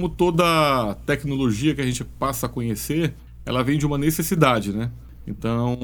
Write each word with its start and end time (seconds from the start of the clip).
como 0.00 0.08
toda 0.08 0.94
tecnologia 1.04 1.74
que 1.74 1.80
a 1.82 1.84
gente 1.84 2.02
passa 2.02 2.46
a 2.46 2.48
conhecer, 2.48 3.14
ela 3.44 3.62
vem 3.62 3.78
de 3.78 3.84
uma 3.84 3.98
necessidade, 3.98 4.72
né? 4.72 4.90
Então, 5.26 5.76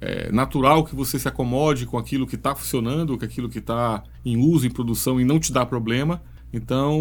é 0.00 0.32
natural 0.32 0.84
que 0.84 0.94
você 0.94 1.20
se 1.20 1.28
acomode 1.28 1.86
com 1.86 1.96
aquilo 1.96 2.26
que 2.26 2.34
está 2.34 2.54
funcionando, 2.56 3.16
com 3.16 3.24
aquilo 3.24 3.48
que 3.48 3.60
está 3.60 4.02
em 4.24 4.36
uso, 4.36 4.66
em 4.66 4.70
produção 4.70 5.20
e 5.20 5.24
não 5.24 5.38
te 5.38 5.52
dá 5.52 5.64
problema. 5.64 6.20
Então, 6.52 6.98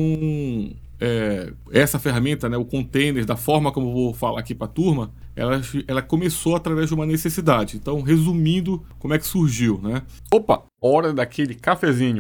é, 1.02 1.52
essa 1.72 1.98
ferramenta, 1.98 2.48
né, 2.48 2.56
o 2.56 2.64
container, 2.64 3.26
da 3.26 3.36
forma 3.36 3.72
como 3.72 3.90
eu 3.90 3.94
vou 3.94 4.14
falar 4.14 4.40
aqui 4.40 4.54
para 4.54 4.68
a 4.68 4.70
turma, 4.70 5.12
ela, 5.36 5.60
ela 5.88 6.04
começou 6.04 6.56
através 6.56 6.90
de 6.90 6.94
uma 6.94 7.06
necessidade. 7.08 7.78
Então, 7.78 8.02
resumindo, 8.02 8.86
como 9.00 9.16
é 9.16 9.18
que 9.18 9.26
surgiu, 9.26 9.80
né? 9.82 10.04
Opa, 10.32 10.64
hora 10.80 11.12
daquele 11.12 11.56
cafezinho. 11.56 12.20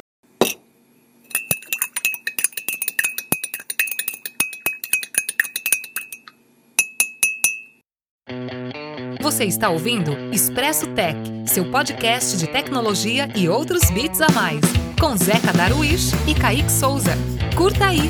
Você 9.28 9.44
está 9.44 9.70
ouvindo 9.70 10.14
Expresso 10.34 10.88
Tech, 10.88 11.20
seu 11.46 11.70
podcast 11.70 12.38
de 12.38 12.48
tecnologia 12.48 13.28
e 13.36 13.50
outros 13.50 13.90
bits 13.92 14.22
a 14.22 14.32
mais, 14.32 14.62
com 14.98 15.18
Zeca 15.18 15.52
Darwish 15.52 16.14
e 16.26 16.34
Kaique 16.34 16.72
Souza. 16.72 17.12
Curta 17.54 17.88
aí! 17.88 18.10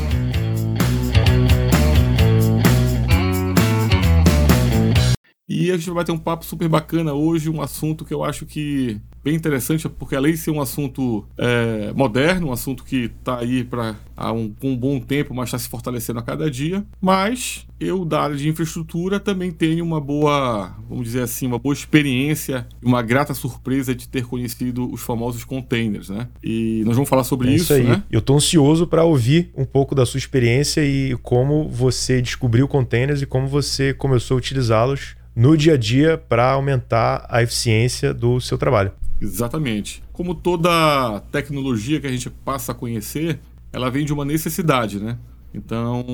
E 5.49 5.71
a 5.71 5.77
gente 5.77 5.89
vai 5.89 6.05
ter 6.05 6.11
um 6.11 6.19
papo 6.19 6.45
super 6.45 6.69
bacana 6.69 7.15
hoje, 7.15 7.49
um 7.49 7.63
assunto 7.63 8.05
que 8.05 8.13
eu 8.13 8.23
acho 8.23 8.45
que 8.45 9.01
bem 9.23 9.35
interessante, 9.35 9.89
porque 9.89 10.15
além 10.15 10.33
de 10.33 10.37
ser 10.37 10.51
um 10.51 10.61
assunto 10.61 11.27
é, 11.35 11.91
moderno, 11.93 12.49
um 12.49 12.53
assunto 12.53 12.83
que 12.83 13.11
está 13.19 13.39
aí 13.39 13.63
para 13.63 13.95
há 14.15 14.31
um, 14.31 14.53
um, 14.63 14.77
bom 14.77 14.99
tempo, 14.99 15.33
mas 15.33 15.47
está 15.47 15.57
se 15.57 15.67
fortalecendo 15.67 16.19
a 16.19 16.21
cada 16.21 16.49
dia. 16.49 16.85
Mas 17.01 17.66
eu, 17.79 18.03
da 18.03 18.21
área 18.21 18.35
de 18.35 18.49
infraestrutura, 18.49 19.19
também 19.19 19.51
tenho 19.51 19.85
uma 19.85 20.01
boa, 20.01 20.75
vamos 20.89 21.05
dizer 21.05 21.21
assim, 21.21 21.45
uma 21.45 21.59
boa 21.59 21.73
experiência, 21.73 22.67
uma 22.81 23.01
grata 23.01 23.33
surpresa 23.33 23.93
de 23.93 24.07
ter 24.07 24.25
conhecido 24.25 24.91
os 24.91 25.01
famosos 25.01 25.43
containers, 25.43 26.09
né? 26.09 26.27
E 26.43 26.81
nós 26.85 26.95
vamos 26.95 27.09
falar 27.09 27.23
sobre 27.23 27.49
é 27.49 27.55
isso, 27.55 27.65
isso 27.65 27.73
aí. 27.73 27.83
né? 27.83 28.03
Eu 28.09 28.19
estou 28.19 28.35
ansioso 28.35 28.87
para 28.87 29.03
ouvir 29.03 29.51
um 29.55 29.65
pouco 29.65 29.93
da 29.93 30.05
sua 30.05 30.17
experiência 30.17 30.83
e 30.83 31.15
como 31.21 31.69
você 31.69 32.21
descobriu 32.21 32.67
containers 32.67 33.21
e 33.21 33.25
como 33.25 33.47
você 33.47 33.93
começou 33.93 34.35
a 34.35 34.37
utilizá-los 34.39 35.15
no 35.35 35.55
dia 35.55 35.73
a 35.73 35.77
dia 35.77 36.17
para 36.17 36.51
aumentar 36.51 37.27
a 37.29 37.43
eficiência 37.43 38.11
do 38.11 38.41
seu 38.41 38.57
trabalho. 38.57 38.91
Exatamente. 39.21 40.03
Como 40.11 40.33
toda 40.33 41.19
tecnologia 41.31 41.99
que 41.99 42.07
a 42.07 42.11
gente 42.11 42.29
passa 42.29 42.71
a 42.71 42.75
conhecer, 42.75 43.39
ela 43.71 43.91
vem 43.91 44.03
de 44.03 44.11
uma 44.11 44.25
necessidade, 44.25 44.99
né? 44.99 45.17
Então, 45.53 46.05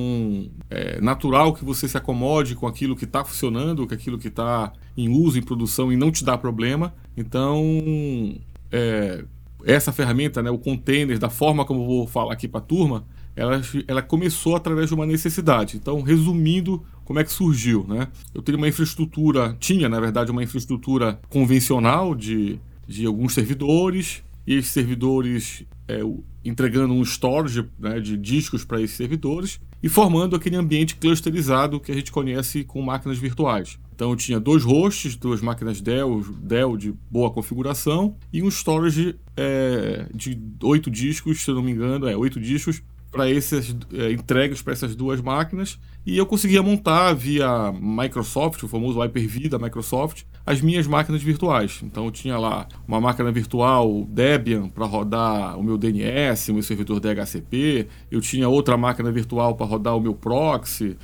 é 0.70 1.00
natural 1.00 1.52
que 1.52 1.64
você 1.64 1.88
se 1.88 1.96
acomode 1.96 2.54
com 2.54 2.66
aquilo 2.66 2.96
que 2.96 3.04
está 3.04 3.24
funcionando, 3.24 3.86
com 3.86 3.94
aquilo 3.94 4.18
que 4.18 4.28
está 4.28 4.72
em 4.96 5.08
uso, 5.08 5.38
em 5.38 5.42
produção 5.42 5.92
e 5.92 5.96
não 5.96 6.10
te 6.10 6.24
dá 6.24 6.38
problema. 6.38 6.94
Então, 7.16 7.60
é, 8.70 9.24
essa 9.64 9.92
ferramenta, 9.92 10.42
né, 10.42 10.50
o 10.50 10.58
container, 10.58 11.18
da 11.18 11.28
forma 11.30 11.64
como 11.64 11.82
eu 11.82 11.86
vou 11.86 12.06
falar 12.06 12.32
aqui 12.32 12.48
para 12.48 12.60
a 12.60 12.64
turma, 12.64 13.04
ela, 13.36 13.60
ela 13.88 14.02
começou 14.02 14.54
através 14.54 14.88
de 14.88 14.94
uma 14.94 15.06
necessidade. 15.06 15.76
Então, 15.76 16.00
resumindo, 16.02 16.82
como 17.04 17.18
é 17.18 17.24
que 17.24 17.32
surgiu, 17.32 17.84
né? 17.88 18.08
Eu 18.32 18.42
tenho 18.42 18.56
uma 18.56 18.68
infraestrutura, 18.68 19.56
tinha, 19.58 19.88
na 19.88 20.00
verdade, 20.00 20.30
uma 20.30 20.42
infraestrutura 20.42 21.20
convencional 21.28 22.14
de, 22.14 22.60
de 22.86 23.04
alguns 23.06 23.34
servidores, 23.34 24.22
e 24.46 24.54
esses 24.54 24.72
servidores 24.72 25.64
é, 25.88 26.00
entregando 26.44 26.94
um 26.94 27.02
storage 27.02 27.64
né, 27.78 28.00
de 28.00 28.16
discos 28.16 28.64
para 28.64 28.80
esses 28.80 28.96
servidores 28.96 29.60
e 29.82 29.88
formando 29.88 30.34
aquele 30.34 30.56
ambiente 30.56 30.96
clusterizado 30.96 31.80
que 31.80 31.92
a 31.92 31.94
gente 31.94 32.10
conhece 32.10 32.64
com 32.64 32.80
máquinas 32.82 33.18
virtuais. 33.18 33.78
Então 33.94 34.10
eu 34.10 34.16
tinha 34.16 34.40
dois 34.40 34.64
hosts, 34.64 35.16
duas 35.16 35.40
máquinas 35.40 35.80
Dell, 35.80 36.22
Dell 36.40 36.76
de 36.76 36.92
boa 37.10 37.30
configuração 37.30 38.16
e 38.32 38.42
um 38.42 38.48
storage 38.48 39.16
é, 39.36 40.06
de 40.14 40.38
oito 40.62 40.90
discos, 40.90 41.42
se 41.42 41.50
eu 41.50 41.54
não 41.54 41.62
me 41.62 41.72
engano, 41.72 42.08
é 42.08 42.16
oito 42.16 42.40
discos 42.40 42.82
para 43.10 43.30
essas 43.30 43.74
é, 43.92 44.10
entregas 44.10 44.60
para 44.60 44.72
essas 44.72 44.96
duas 44.96 45.20
máquinas 45.20 45.78
e 46.04 46.18
eu 46.18 46.26
conseguia 46.26 46.62
montar 46.62 47.12
via 47.12 47.72
Microsoft, 47.72 48.62
o 48.64 48.68
famoso 48.68 48.98
Hyper-V 48.98 49.48
da 49.48 49.58
Microsoft, 49.58 50.24
as 50.46 50.60
minhas 50.60 50.86
máquinas 50.86 51.22
virtuais. 51.22 51.80
Então 51.82 52.04
eu 52.04 52.10
tinha 52.10 52.36
lá 52.36 52.66
uma 52.86 53.00
máquina 53.00 53.32
virtual 53.32 54.04
Debian 54.08 54.68
para 54.68 54.84
rodar 54.84 55.58
o 55.58 55.62
meu 55.62 55.78
DNS, 55.78 56.50
o 56.50 56.54
meu 56.54 56.62
servidor 56.62 57.00
DHCP, 57.00 57.88
eu 58.10 58.20
tinha 58.20 58.48
outra 58.48 58.76
máquina 58.76 59.10
virtual 59.10 59.54
para 59.54 59.66
rodar 59.66 59.96
o 59.96 60.00
meu 60.00 60.14
proxy, 60.14 60.96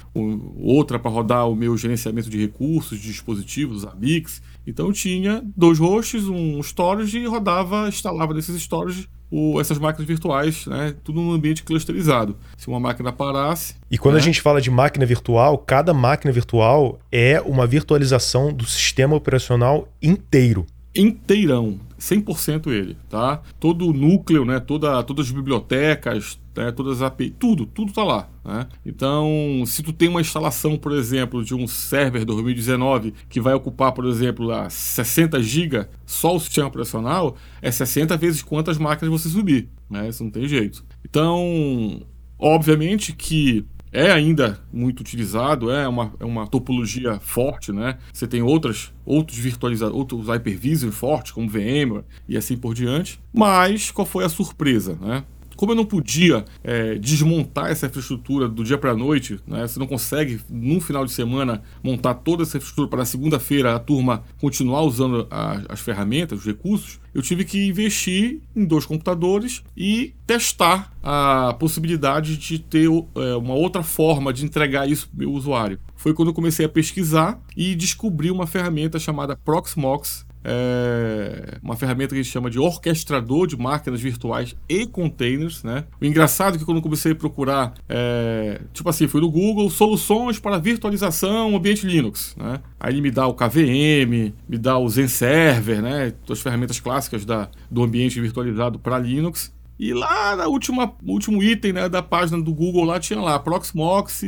outra 0.59 0.99
para 0.99 1.11
rodar 1.11 1.49
o 1.49 1.55
meu 1.55 1.77
gerenciamento 1.77 2.29
de 2.29 2.39
recursos, 2.39 2.99
de 2.99 3.09
dispositivos, 3.09 3.87
a 3.87 3.91
Bix. 3.91 4.43
Então 4.67 4.93
tinha 4.93 5.43
dois 5.57 5.79
hosts, 5.79 6.29
um 6.29 6.61
storage 6.61 7.19
e 7.19 7.27
rodava, 7.27 7.89
instalava 7.89 8.35
desses 8.35 8.57
storage 8.57 9.09
o, 9.31 9.61
essas 9.61 9.79
máquinas 9.79 10.07
virtuais, 10.07 10.67
né, 10.67 10.95
tudo 11.05 11.21
num 11.21 11.33
ambiente 11.33 11.63
clusterizado. 11.63 12.37
Se 12.57 12.67
uma 12.67 12.81
máquina 12.81 13.13
parasse. 13.13 13.77
E 13.91 13.97
quando 13.97 14.15
né, 14.15 14.21
a 14.21 14.25
gente 14.25 14.43
fala 14.43 14.61
de 14.61 14.71
máquina 14.71 15.07
virtual, 15.07 15.57
cada 15.59 15.95
máquina 15.95 16.33
virtual 16.33 16.99
é 17.13 17.41
uma 17.41 17.67
virtualização 17.67 18.53
do 18.53 18.65
sistema 18.65 19.15
operacional 19.15 19.89
inteiro. 20.03 20.67
Inteirão, 20.95 21.79
100% 22.01 22.67
ele, 22.69 22.97
tá? 23.09 23.41
Todo 23.61 23.87
o 23.87 23.93
núcleo, 23.93 24.45
né, 24.45 24.59
toda, 24.59 25.03
todas 25.05 25.27
as 25.27 25.33
bibliotecas, 25.33 26.41
né, 26.57 26.73
todas 26.73 26.97
as 26.97 27.03
API, 27.03 27.31
tudo, 27.31 27.65
tudo 27.65 27.93
tá 27.93 28.03
lá. 28.03 28.29
Né? 28.45 28.67
Então, 28.85 29.63
se 29.67 29.83
tu 29.83 29.93
tem 29.93 30.09
uma 30.09 30.21
instalação, 30.21 30.77
por 30.77 30.93
exemplo, 30.93 31.45
de 31.45 31.55
um 31.55 31.67
server 31.69 32.25
2019 32.25 33.15
que 33.29 33.41
vai 33.41 33.55
ocupar, 33.55 33.93
por 33.93 34.05
exemplo, 34.07 34.45
lá 34.45 34.69
60 34.69 35.41
GB, 35.41 35.87
só 36.05 36.35
o 36.35 36.41
sistema 36.41 36.69
operacional, 36.69 37.37
é 37.63 37.71
60 37.71 38.17
vezes 38.17 38.43
quantas 38.43 38.77
máquinas 38.77 39.23
você 39.23 39.29
subir. 39.29 39.69
Né? 39.89 40.09
Isso 40.09 40.25
não 40.25 40.31
tem 40.31 40.49
jeito. 40.49 40.85
Então, 41.05 42.03
obviamente 42.39 43.13
que 43.13 43.65
é 43.93 44.11
ainda 44.11 44.61
muito 44.73 45.01
utilizado, 45.01 45.71
é 45.71 45.87
uma, 45.89 46.13
é 46.21 46.25
uma 46.25 46.47
topologia 46.47 47.19
forte, 47.21 47.73
né? 47.73 47.99
Você 48.13 48.27
tem 48.27 48.43
outras, 48.43 48.93
outros 49.05 49.39
virtualizadores, 49.39 49.99
outros 49.99 50.29
hypervisor 50.29 50.93
fortes, 50.93 51.33
como 51.33 51.49
VMware 51.49 52.05
e 52.29 52.37
assim 52.37 52.57
por 52.57 52.75
diante. 52.75 53.21
Mas 53.33 53.91
qual 53.91 54.07
foi 54.07 54.25
a 54.25 54.29
surpresa, 54.29 54.97
né? 55.01 55.25
Como 55.61 55.73
eu 55.73 55.77
não 55.77 55.85
podia 55.85 56.43
é, 56.65 56.95
desmontar 56.95 57.71
essa 57.71 57.85
infraestrutura 57.85 58.49
do 58.49 58.65
dia 58.65 58.79
para 58.79 58.93
a 58.93 58.97
noite, 58.97 59.39
né? 59.47 59.69
você 59.69 59.79
não 59.79 59.87
consegue, 59.87 60.41
num 60.49 60.81
final 60.81 61.05
de 61.05 61.13
semana, 61.13 61.63
montar 61.83 62.15
toda 62.15 62.45
essa 62.45 62.57
infraestrutura 62.57 62.89
para 62.89 63.05
segunda-feira 63.05 63.75
a 63.75 63.79
turma 63.79 64.25
continuar 64.41 64.81
usando 64.81 65.27
a, 65.31 65.61
as 65.69 65.81
ferramentas, 65.81 66.39
os 66.39 66.47
recursos, 66.47 66.99
eu 67.13 67.21
tive 67.21 67.45
que 67.45 67.67
investir 67.67 68.41
em 68.57 68.65
dois 68.65 68.87
computadores 68.87 69.63
e 69.77 70.15
testar 70.27 70.97
a 71.03 71.55
possibilidade 71.61 72.39
de 72.39 72.59
ter 72.59 72.87
é, 72.87 73.37
uma 73.37 73.53
outra 73.53 73.83
forma 73.83 74.33
de 74.33 74.47
entregar 74.47 74.89
isso 74.89 75.11
para 75.11 75.17
o 75.17 75.19
meu 75.19 75.33
usuário. 75.33 75.79
Foi 75.95 76.15
quando 76.15 76.29
eu 76.29 76.35
comecei 76.35 76.65
a 76.65 76.71
pesquisar 76.71 77.39
e 77.55 77.75
descobri 77.75 78.31
uma 78.31 78.47
ferramenta 78.47 78.99
chamada 78.99 79.37
Proxmox, 79.37 80.25
é 80.45 81.59
uma 81.63 81.77
ferramenta 81.77 82.15
que 82.15 82.21
a 82.21 82.23
gente 82.23 82.33
chama 82.33 82.51
de 82.51 82.59
orquestrador 82.59 83.47
de 83.47 83.57
máquinas 83.57 84.01
virtuais 84.01 84.57
e 84.69 84.87
containers, 84.87 85.63
né? 85.63 85.85
O 86.01 86.05
engraçado 86.05 86.57
é 86.57 86.59
que 86.59 86.65
quando 86.65 86.81
comecei 86.81 87.13
a 87.13 87.15
procurar, 87.15 87.75
é, 87.89 88.61
tipo 88.73 88.89
assim, 88.89 89.07
fui 89.07 89.21
no 89.21 89.31
Google, 89.31 89.69
soluções 89.71 90.39
para 90.39 90.59
virtualização 90.59 91.57
ambiente 91.57 91.87
Linux, 91.87 92.35
né? 92.37 92.61
Aí 92.79 92.95
ele 92.95 93.01
me 93.01 93.11
dá 93.11 93.27
o 93.27 93.35
KVM, 93.35 94.33
me 94.49 94.59
dá 94.59 94.79
o 94.79 94.89
Zen 94.89 95.09
Server, 95.09 95.83
né? 95.83 96.13
As 96.29 96.41
ferramentas 96.41 96.81
clássicas 96.81 97.25
da, 97.25 97.49
do 97.71 97.83
ambiente 97.83 98.21
virtualizado 98.21 98.79
para 98.79 98.99
Linux. 98.99 99.53
E 99.81 99.95
lá 99.95 100.37
no 100.37 100.45
última, 100.51 100.93
último 101.07 101.43
item 101.43 101.73
né, 101.73 101.89
da 101.89 102.03
página 102.03 102.39
do 102.39 102.53
Google 102.53 102.85
lá 102.85 103.01
tinha 103.01 103.19
lá 103.19 103.39
Proxmox, 103.39 104.21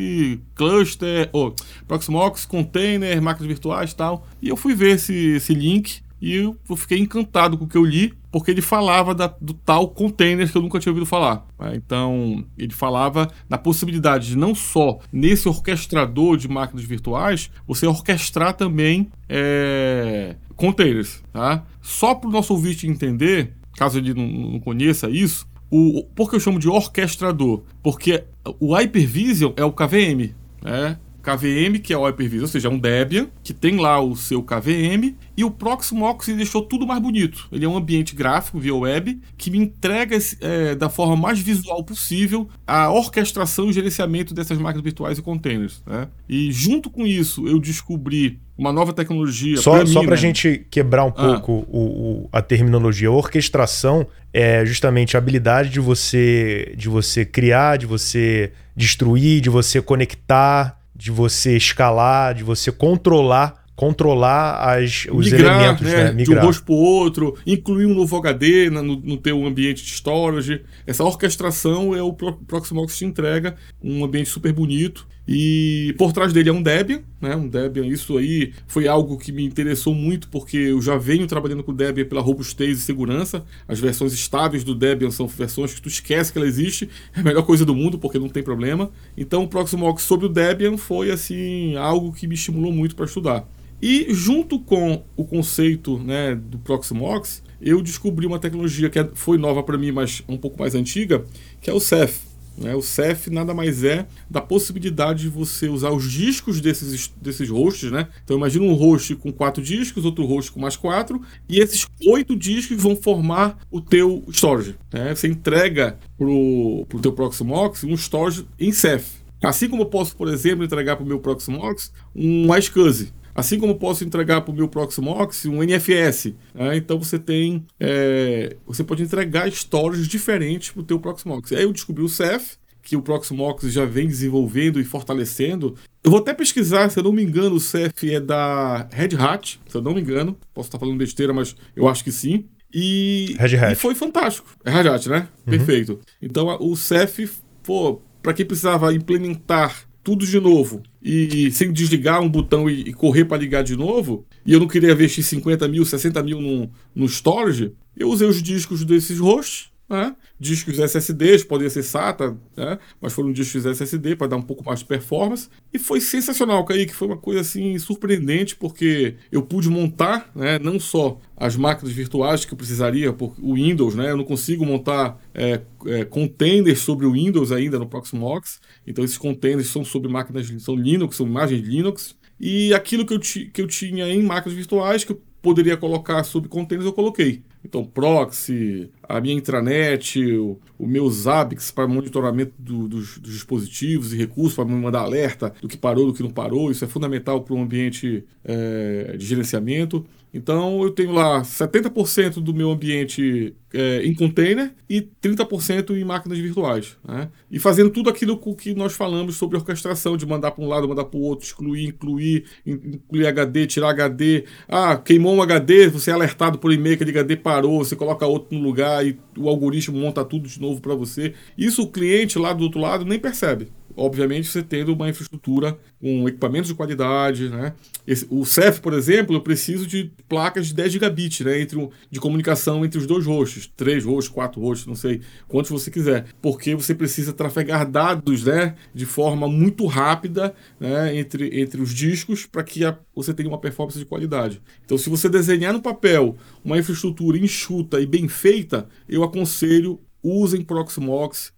Cluster, 0.54 1.28
oh, 1.30 1.52
Proxmox, 1.86 2.46
Container, 2.46 3.20
máquinas 3.20 3.48
virtuais 3.48 3.92
e 3.92 3.96
tal. 3.96 4.26
E 4.40 4.48
eu 4.48 4.56
fui 4.56 4.74
ver 4.74 4.94
esse, 4.94 5.12
esse 5.12 5.52
link 5.52 6.00
e 6.22 6.36
eu 6.36 6.56
fiquei 6.74 6.98
encantado 6.98 7.58
com 7.58 7.66
o 7.66 7.68
que 7.68 7.76
eu 7.76 7.84
li, 7.84 8.14
porque 8.30 8.50
ele 8.50 8.62
falava 8.62 9.14
da, 9.14 9.26
do 9.26 9.52
tal 9.52 9.88
container 9.88 10.50
que 10.50 10.56
eu 10.56 10.62
nunca 10.62 10.80
tinha 10.80 10.90
ouvido 10.90 11.04
falar. 11.04 11.46
Né? 11.58 11.74
Então, 11.74 12.42
ele 12.56 12.72
falava 12.72 13.28
na 13.46 13.58
possibilidade 13.58 14.28
de 14.28 14.38
não 14.38 14.54
só 14.54 15.00
nesse 15.12 15.50
orquestrador 15.50 16.38
de 16.38 16.48
máquinas 16.48 16.86
virtuais, 16.86 17.50
você 17.66 17.86
orquestrar 17.86 18.54
também 18.54 19.10
é, 19.28 20.36
containers. 20.56 21.22
Tá? 21.30 21.62
Só 21.82 22.14
para 22.14 22.30
o 22.30 22.32
nosso 22.32 22.54
ouvinte 22.54 22.86
entender, 22.86 23.52
caso 23.74 23.98
ele 23.98 24.14
não, 24.14 24.60
conheça 24.60 25.08
isso, 25.08 25.46
o, 25.70 26.04
por 26.14 26.28
que 26.28 26.36
eu 26.36 26.40
chamo 26.40 26.58
de 26.58 26.68
orquestrador? 26.68 27.62
Porque 27.82 28.24
o 28.60 28.74
Hypervision 28.74 29.52
é 29.56 29.64
o 29.64 29.72
KVM, 29.72 30.34
né? 30.62 30.98
KVM, 31.22 31.78
que 31.82 31.92
é 31.92 31.96
o 31.96 32.04
Hyper-V, 32.04 32.40
ou 32.40 32.46
seja, 32.46 32.68
é 32.68 32.70
um 32.70 32.78
Debian, 32.78 33.28
que 33.42 33.54
tem 33.54 33.76
lá 33.76 34.00
o 34.00 34.16
seu 34.16 34.42
KVM, 34.42 35.14
e 35.36 35.44
o 35.44 35.50
Proxmox 35.50 36.26
deixou 36.26 36.62
tudo 36.62 36.86
mais 36.86 37.00
bonito. 37.00 37.48
Ele 37.52 37.64
é 37.64 37.68
um 37.68 37.76
ambiente 37.76 38.14
gráfico 38.14 38.58
via 38.58 38.74
web 38.74 39.20
que 39.36 39.50
me 39.50 39.58
entrega 39.58 40.18
é, 40.40 40.74
da 40.74 40.88
forma 40.88 41.16
mais 41.16 41.38
visual 41.38 41.82
possível 41.84 42.48
a 42.66 42.90
orquestração 42.90 43.70
e 43.70 43.72
gerenciamento 43.72 44.34
dessas 44.34 44.58
máquinas 44.58 44.84
virtuais 44.84 45.18
e 45.18 45.22
containers. 45.22 45.82
Né? 45.86 46.08
E 46.28 46.50
junto 46.50 46.90
com 46.90 47.06
isso, 47.06 47.46
eu 47.46 47.58
descobri 47.58 48.40
uma 48.56 48.72
nova 48.72 48.92
tecnologia. 48.92 49.56
Só 49.56 49.72
para 49.72 49.86
só 49.86 50.00
a 50.00 50.06
né? 50.06 50.16
gente 50.16 50.66
quebrar 50.70 51.04
um 51.04 51.08
ah. 51.08 51.12
pouco 51.12 51.66
o, 51.68 52.24
o, 52.24 52.28
a 52.32 52.42
terminologia, 52.42 53.08
a 53.08 53.12
orquestração 53.12 54.06
é 54.32 54.64
justamente 54.64 55.16
a 55.16 55.18
habilidade 55.18 55.68
de 55.68 55.80
você, 55.80 56.74
de 56.76 56.88
você 56.88 57.24
criar, 57.24 57.76
de 57.76 57.86
você 57.86 58.52
destruir, 58.74 59.40
de 59.40 59.50
você 59.50 59.82
conectar, 59.82 60.81
de 60.94 61.10
você 61.10 61.56
escalar, 61.56 62.34
de 62.34 62.44
você 62.44 62.70
controlar 62.70 63.62
controlar 63.74 64.76
as, 64.76 65.06
os 65.10 65.30
migrar, 65.30 65.60
elementos, 65.60 65.86
né? 65.86 66.04
né? 66.04 66.12
Migrar. 66.12 66.38
De 66.38 66.44
um 66.44 66.46
host 66.46 66.62
para 66.62 66.74
o 66.74 66.78
outro, 66.78 67.36
incluir 67.46 67.86
um 67.86 67.94
novo 67.94 68.16
HD 68.16 68.70
no, 68.70 68.82
no 68.82 69.16
teu 69.16 69.44
ambiente 69.44 69.82
de 69.82 69.90
storage. 69.92 70.62
Essa 70.86 71.02
orquestração 71.02 71.94
é 71.94 72.02
o 72.02 72.12
Proxmox 72.12 72.96
te 72.96 73.04
entrega 73.04 73.56
um 73.82 74.04
ambiente 74.04 74.28
super 74.28 74.52
bonito. 74.52 75.06
E 75.26 75.94
por 75.96 76.12
trás 76.12 76.32
dele 76.32 76.48
é 76.48 76.52
um 76.52 76.62
Debian, 76.62 77.02
né? 77.20 77.36
Um 77.36 77.48
Debian, 77.48 77.86
isso 77.86 78.18
aí 78.18 78.52
foi 78.66 78.88
algo 78.88 79.16
que 79.16 79.30
me 79.30 79.44
interessou 79.44 79.94
muito 79.94 80.28
porque 80.28 80.56
eu 80.56 80.82
já 80.82 80.96
venho 80.96 81.26
trabalhando 81.26 81.62
com 81.62 81.72
Debian 81.72 82.04
pela 82.04 82.20
robustez 82.20 82.78
e 82.78 82.82
segurança. 82.82 83.44
As 83.68 83.78
versões 83.78 84.12
estáveis 84.12 84.64
do 84.64 84.74
Debian 84.74 85.10
são 85.10 85.28
versões 85.28 85.72
que 85.72 85.80
tu 85.80 85.88
esquece 85.88 86.32
que 86.32 86.38
ela 86.38 86.46
existe, 86.46 86.88
é 87.14 87.20
a 87.20 87.22
melhor 87.22 87.44
coisa 87.44 87.64
do 87.64 87.74
mundo 87.74 87.98
porque 87.98 88.18
não 88.18 88.28
tem 88.28 88.42
problema. 88.42 88.90
Então 89.16 89.44
o 89.44 89.48
Proxmox 89.48 90.02
sobre 90.02 90.26
o 90.26 90.28
Debian 90.28 90.76
foi 90.76 91.10
assim 91.10 91.76
algo 91.76 92.12
que 92.12 92.26
me 92.26 92.34
estimulou 92.34 92.72
muito 92.72 92.96
para 92.96 93.04
estudar. 93.04 93.48
E 93.80 94.06
junto 94.10 94.60
com 94.60 95.04
o 95.16 95.24
conceito 95.24 95.98
né, 95.98 96.36
do 96.36 96.58
Proxmox, 96.58 97.42
eu 97.60 97.82
descobri 97.82 98.26
uma 98.26 98.38
tecnologia 98.38 98.88
que 98.88 98.98
é, 98.98 99.08
foi 99.14 99.38
nova 99.38 99.62
para 99.62 99.76
mim, 99.76 99.90
mas 99.90 100.22
um 100.28 100.36
pouco 100.36 100.58
mais 100.58 100.74
antiga, 100.74 101.24
que 101.60 101.68
é 101.68 101.72
o 101.72 101.80
Ceph. 101.80 102.31
Né? 102.56 102.74
O 102.74 102.82
Ceph 102.82 103.28
nada 103.28 103.54
mais 103.54 103.82
é 103.84 104.06
da 104.30 104.40
possibilidade 104.40 105.22
de 105.22 105.28
você 105.28 105.68
usar 105.68 105.90
os 105.90 106.10
discos 106.10 106.60
desses, 106.60 107.12
desses 107.20 107.48
hosts. 107.48 107.90
Né? 107.90 108.08
Então 108.24 108.36
imagina 108.36 108.64
um 108.64 108.74
host 108.74 109.14
com 109.16 109.32
quatro 109.32 109.62
discos, 109.62 110.04
outro 110.04 110.24
host 110.24 110.52
com 110.52 110.60
mais 110.60 110.76
quatro, 110.76 111.20
e 111.48 111.58
esses 111.58 111.86
oito 112.06 112.36
discos 112.36 112.82
vão 112.82 112.96
formar 112.96 113.58
o 113.70 113.80
teu 113.80 114.24
storage. 114.28 114.76
Né? 114.92 115.14
Você 115.14 115.28
entrega 115.28 115.98
para 116.16 116.26
o 116.26 116.86
teu 117.00 117.12
Proxmox 117.12 117.84
um 117.84 117.94
storage 117.94 118.46
em 118.58 118.72
Ceph. 118.72 119.22
Assim 119.42 119.68
como 119.68 119.82
eu 119.82 119.86
posso, 119.86 120.16
por 120.16 120.28
exemplo, 120.28 120.64
entregar 120.64 120.94
para 120.96 121.04
o 121.04 121.08
meu 121.08 121.18
Proxmox 121.18 121.92
um 122.14 122.54
iSCSI. 122.56 123.12
Assim 123.34 123.58
como 123.58 123.76
posso 123.76 124.04
entregar 124.04 124.42
para 124.42 124.52
o 124.52 124.54
meu 124.54 124.68
Proxmox 124.68 125.46
um 125.46 125.62
NFS. 125.62 126.34
Né? 126.54 126.76
Então 126.76 126.98
você 126.98 127.18
tem. 127.18 127.64
É, 127.80 128.56
você 128.66 128.84
pode 128.84 129.02
entregar 129.02 129.50
stories 129.50 130.06
diferentes 130.06 130.70
para 130.70 130.80
o 130.80 130.84
teu 130.84 130.98
Proxmox. 130.98 131.52
Aí 131.52 131.62
eu 131.62 131.72
descobri 131.72 132.02
o 132.02 132.08
Ceph, 132.08 132.56
que 132.82 132.96
o 132.96 133.02
Proxmox 133.02 133.72
já 133.72 133.84
vem 133.84 134.06
desenvolvendo 134.06 134.80
e 134.80 134.84
fortalecendo. 134.84 135.76
Eu 136.04 136.10
vou 136.10 136.20
até 136.20 136.34
pesquisar, 136.34 136.90
se 136.90 136.98
eu 136.98 137.04
não 137.04 137.12
me 137.12 137.22
engano, 137.22 137.54
o 137.54 137.60
Ceph 137.60 138.04
é 138.04 138.20
da 138.20 138.88
Red 138.92 139.16
Hat, 139.18 139.60
se 139.66 139.76
eu 139.76 139.82
não 139.82 139.94
me 139.94 140.00
engano. 140.00 140.36
Posso 140.52 140.68
estar 140.68 140.78
falando 140.78 140.98
besteira, 140.98 141.32
mas 141.32 141.54
eu 141.76 141.88
acho 141.88 142.02
que 142.02 142.12
sim. 142.12 142.46
E, 142.74 143.36
Red 143.38 143.56
Hat. 143.56 143.72
e 143.72 143.76
foi 143.76 143.94
fantástico. 143.94 144.48
É 144.64 144.70
Red 144.70 144.88
Hat, 144.88 145.08
né? 145.08 145.28
Uhum. 145.46 145.50
Perfeito. 145.56 146.00
Então 146.20 146.56
o 146.60 146.76
Ceph, 146.76 147.20
pô, 147.62 148.00
para 148.22 148.32
quem 148.32 148.46
precisava 148.46 148.92
implementar 148.94 149.86
tudo 150.02 150.26
de 150.26 150.40
novo. 150.40 150.82
E 151.02 151.50
sem 151.50 151.72
desligar 151.72 152.20
um 152.20 152.28
botão 152.28 152.68
e, 152.68 152.88
e 152.88 152.92
correr 152.92 153.24
para 153.24 153.38
ligar 153.38 153.62
de 153.62 153.76
novo, 153.76 154.24
e 154.44 154.52
eu 154.52 154.60
não 154.60 154.68
queria 154.68 154.92
investir 154.92 155.24
50 155.24 155.66
mil, 155.68 155.84
60 155.84 156.22
mil 156.22 156.40
no, 156.40 156.70
no 156.94 157.06
storage, 157.06 157.72
eu 157.96 158.08
usei 158.08 158.28
os 158.28 158.42
discos 158.42 158.84
desses 158.84 159.18
hosts 159.18 159.71
né? 159.92 160.16
discos 160.40 160.78
SSDs, 160.78 161.44
poderia 161.44 161.68
ser 161.68 161.82
SATA, 161.82 162.34
né? 162.56 162.78
mas 162.98 163.12
foram 163.12 163.30
discos 163.30 163.66
SSD 163.66 164.16
para 164.16 164.28
dar 164.28 164.36
um 164.36 164.42
pouco 164.42 164.64
mais 164.64 164.78
de 164.78 164.86
performance. 164.86 165.50
E 165.70 165.78
foi 165.78 166.00
sensacional, 166.00 166.64
Kaique, 166.64 166.94
foi 166.94 167.08
uma 167.08 167.18
coisa 167.18 167.42
assim 167.42 167.78
surpreendente, 167.78 168.56
porque 168.56 169.16
eu 169.30 169.42
pude 169.42 169.68
montar 169.68 170.30
né, 170.34 170.58
não 170.58 170.80
só 170.80 171.20
as 171.36 171.56
máquinas 171.56 171.92
virtuais 171.92 172.46
que 172.46 172.54
eu 172.54 172.56
precisaria, 172.56 173.12
por 173.12 173.34
o 173.38 173.54
Windows, 173.54 173.94
né? 173.94 174.10
eu 174.10 174.16
não 174.16 174.24
consigo 174.24 174.64
montar 174.64 175.20
é, 175.34 175.60
é, 175.86 176.04
containers 176.06 176.78
sobre 176.78 177.04
o 177.04 177.12
Windows 177.12 177.52
ainda 177.52 177.78
no 177.78 177.86
Proxmox, 177.86 178.60
então 178.86 179.04
esses 179.04 179.18
containers 179.18 179.66
são 179.66 179.84
sobre 179.84 180.10
máquinas, 180.10 180.50
são 180.62 180.74
Linux, 180.74 181.16
são 181.16 181.26
imagens 181.26 181.60
Linux, 181.60 182.16
e 182.40 182.72
aquilo 182.72 183.04
que 183.04 183.12
eu, 183.12 183.20
que 183.20 183.60
eu 183.60 183.66
tinha 183.66 184.08
em 184.08 184.22
máquinas 184.22 184.56
virtuais, 184.56 185.04
que 185.04 185.12
eu 185.12 185.20
poderia 185.42 185.76
colocar 185.76 186.22
sobre 186.22 186.48
containers, 186.48 186.86
eu 186.86 186.92
coloquei. 186.92 187.42
Então, 187.64 187.84
proxy, 187.84 188.90
a 189.08 189.20
minha 189.20 189.34
intranet, 189.34 190.24
o, 190.36 190.58
o 190.78 190.86
meu 190.86 191.08
Zabbix 191.10 191.70
para 191.70 191.86
monitoramento 191.86 192.52
do, 192.58 192.88
dos, 192.88 193.18
dos, 193.18 193.32
dispositivos 193.32 194.12
e 194.12 194.16
recursos 194.16 194.54
para 194.54 194.64
me 194.64 194.74
mandar 194.74 195.00
alerta 195.00 195.52
do 195.60 195.68
que 195.68 195.76
parou, 195.76 196.06
do 196.06 196.14
que 196.14 196.22
não 196.22 196.30
parou. 196.30 196.70
Isso 196.70 196.84
é 196.84 196.88
fundamental 196.88 197.42
para 197.42 197.54
um 197.54 197.62
ambiente 197.62 198.24
é, 198.44 199.16
de 199.16 199.24
gerenciamento. 199.26 200.04
Então 200.34 200.82
eu 200.82 200.90
tenho 200.90 201.12
lá 201.12 201.42
70% 201.42 202.40
do 202.40 202.54
meu 202.54 202.70
ambiente 202.70 203.54
é, 203.72 204.02
em 204.04 204.14
container 204.14 204.72
e 204.88 205.00
30% 205.00 205.90
em 205.90 206.04
máquinas 206.04 206.38
virtuais. 206.38 206.96
Né? 207.06 207.28
E 207.50 207.58
fazendo 207.58 207.90
tudo 207.90 208.08
aquilo 208.08 208.38
que 208.54 208.74
nós 208.74 208.94
falamos 208.94 209.36
sobre 209.36 209.56
orquestração, 209.56 210.16
de 210.16 210.26
mandar 210.26 210.52
para 210.52 210.64
um 210.64 210.68
lado, 210.68 210.88
mandar 210.88 211.04
para 211.04 211.18
o 211.18 211.22
outro, 211.22 211.46
excluir, 211.46 211.88
incluir, 211.88 212.44
incluir 212.66 213.26
HD, 213.26 213.66
tirar 213.66 213.90
HD. 213.90 214.44
Ah, 214.68 214.96
queimou 214.96 215.34
um 215.34 215.42
HD, 215.42 215.88
você 215.88 216.10
é 216.10 216.14
alertado 216.14 216.58
por 216.58 216.72
e-mail 216.72 216.96
que 216.96 217.04
o 217.04 217.08
HD 217.08 217.36
parou, 217.36 217.84
você 217.84 217.96
coloca 217.96 218.26
outro 218.26 218.56
no 218.56 218.64
lugar 218.64 218.91
e 219.04 219.16
o 219.38 219.48
algoritmo 219.48 219.98
monta 219.98 220.24
tudo 220.24 220.48
de 220.48 220.60
novo 220.60 220.80
para 220.80 220.94
você. 220.94 221.34
Isso 221.56 221.82
o 221.82 221.90
cliente 221.90 222.38
lá 222.38 222.52
do 222.52 222.64
outro 222.64 222.80
lado 222.80 223.04
nem 223.04 223.18
percebe 223.18 223.68
obviamente 223.96 224.48
você 224.48 224.62
tendo 224.62 224.92
uma 224.92 225.08
infraestrutura 225.08 225.78
com 226.00 226.28
equipamentos 226.28 226.68
de 226.68 226.74
qualidade, 226.74 227.48
né? 227.48 227.74
Esse, 228.06 228.26
o 228.30 228.44
CEF, 228.44 228.80
por 228.80 228.92
exemplo, 228.92 229.34
eu 229.34 229.40
preciso 229.40 229.86
de 229.86 230.10
placas 230.28 230.68
de 230.68 230.74
10 230.74 230.92
gigabit, 230.92 231.44
né? 231.44 231.60
Entre, 231.60 231.88
de 232.10 232.20
comunicação 232.20 232.84
entre 232.84 232.98
os 232.98 233.06
dois 233.06 233.26
hosts, 233.26 233.70
três 233.76 234.04
hosts, 234.04 234.32
quatro 234.32 234.60
hosts, 234.60 234.86
não 234.86 234.94
sei 234.94 235.20
quantos 235.48 235.70
você 235.70 235.90
quiser, 235.90 236.26
porque 236.40 236.74
você 236.74 236.94
precisa 236.94 237.32
trafegar 237.32 237.88
dados, 237.90 238.44
né? 238.44 238.74
De 238.94 239.06
forma 239.06 239.48
muito 239.48 239.86
rápida, 239.86 240.54
né? 240.78 241.16
Entre, 241.16 241.60
entre 241.60 241.80
os 241.80 241.94
discos 241.94 242.46
para 242.46 242.62
que 242.62 242.84
a, 242.84 242.98
você 243.14 243.32
tenha 243.32 243.48
uma 243.48 243.58
performance 243.58 243.98
de 243.98 244.04
qualidade. 244.04 244.60
Então, 244.84 244.98
se 244.98 245.08
você 245.08 245.28
desenhar 245.28 245.72
no 245.72 245.82
papel 245.82 246.36
uma 246.64 246.78
infraestrutura 246.78 247.38
enxuta 247.38 248.00
e 248.00 248.06
bem 248.06 248.28
feita, 248.28 248.88
eu 249.08 249.22
aconselho 249.22 250.00
usem 250.22 250.62
Proxmox 250.62 251.52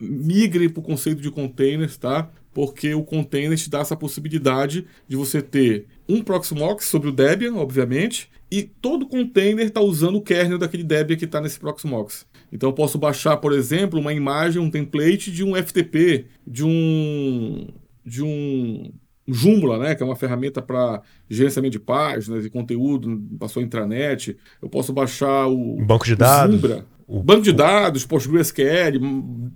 migre 0.00 0.68
para 0.68 0.80
o 0.80 0.82
conceito 0.82 1.20
de 1.20 1.30
containers, 1.30 1.96
tá? 1.96 2.30
Porque 2.52 2.94
o 2.94 3.02
container 3.02 3.56
te 3.56 3.70
dá 3.70 3.80
essa 3.80 3.96
possibilidade 3.96 4.86
de 5.06 5.16
você 5.16 5.42
ter 5.42 5.86
um 6.08 6.22
Proxmox 6.22 6.86
sobre 6.86 7.08
o 7.08 7.12
Debian, 7.12 7.54
obviamente, 7.54 8.30
e 8.50 8.62
todo 8.62 9.06
container 9.06 9.66
está 9.66 9.80
usando 9.80 10.16
o 10.16 10.22
kernel 10.22 10.58
daquele 10.58 10.82
Debian 10.82 11.16
que 11.16 11.26
está 11.26 11.40
nesse 11.40 11.60
Proxmox. 11.60 12.26
Então 12.50 12.70
eu 12.70 12.72
posso 12.72 12.98
baixar, 12.98 13.36
por 13.36 13.52
exemplo, 13.52 14.00
uma 14.00 14.12
imagem, 14.12 14.60
um 14.60 14.70
template 14.70 15.30
de 15.30 15.44
um 15.44 15.54
FTP, 15.54 16.26
de 16.46 16.64
um 16.64 17.68
de 18.04 18.22
um 18.22 18.90
Joomla, 19.26 19.78
né, 19.78 19.94
que 19.94 20.02
é 20.02 20.06
uma 20.06 20.16
ferramenta 20.16 20.62
para 20.62 21.02
gerenciamento 21.28 21.72
de 21.72 21.78
páginas 21.78 22.46
e 22.46 22.50
conteúdo 22.50 23.22
para 23.38 23.48
sua 23.48 23.62
intranet. 23.62 24.34
Eu 24.62 24.70
posso 24.70 24.90
baixar 24.92 25.46
o 25.46 25.76
banco 25.84 26.06
de 26.06 26.16
dados. 26.16 26.56
Zimbra, 26.56 26.86
o 27.08 27.22
banco 27.22 27.42
de 27.42 27.52
dados, 27.52 28.04
PostgreSQL, 28.04 29.00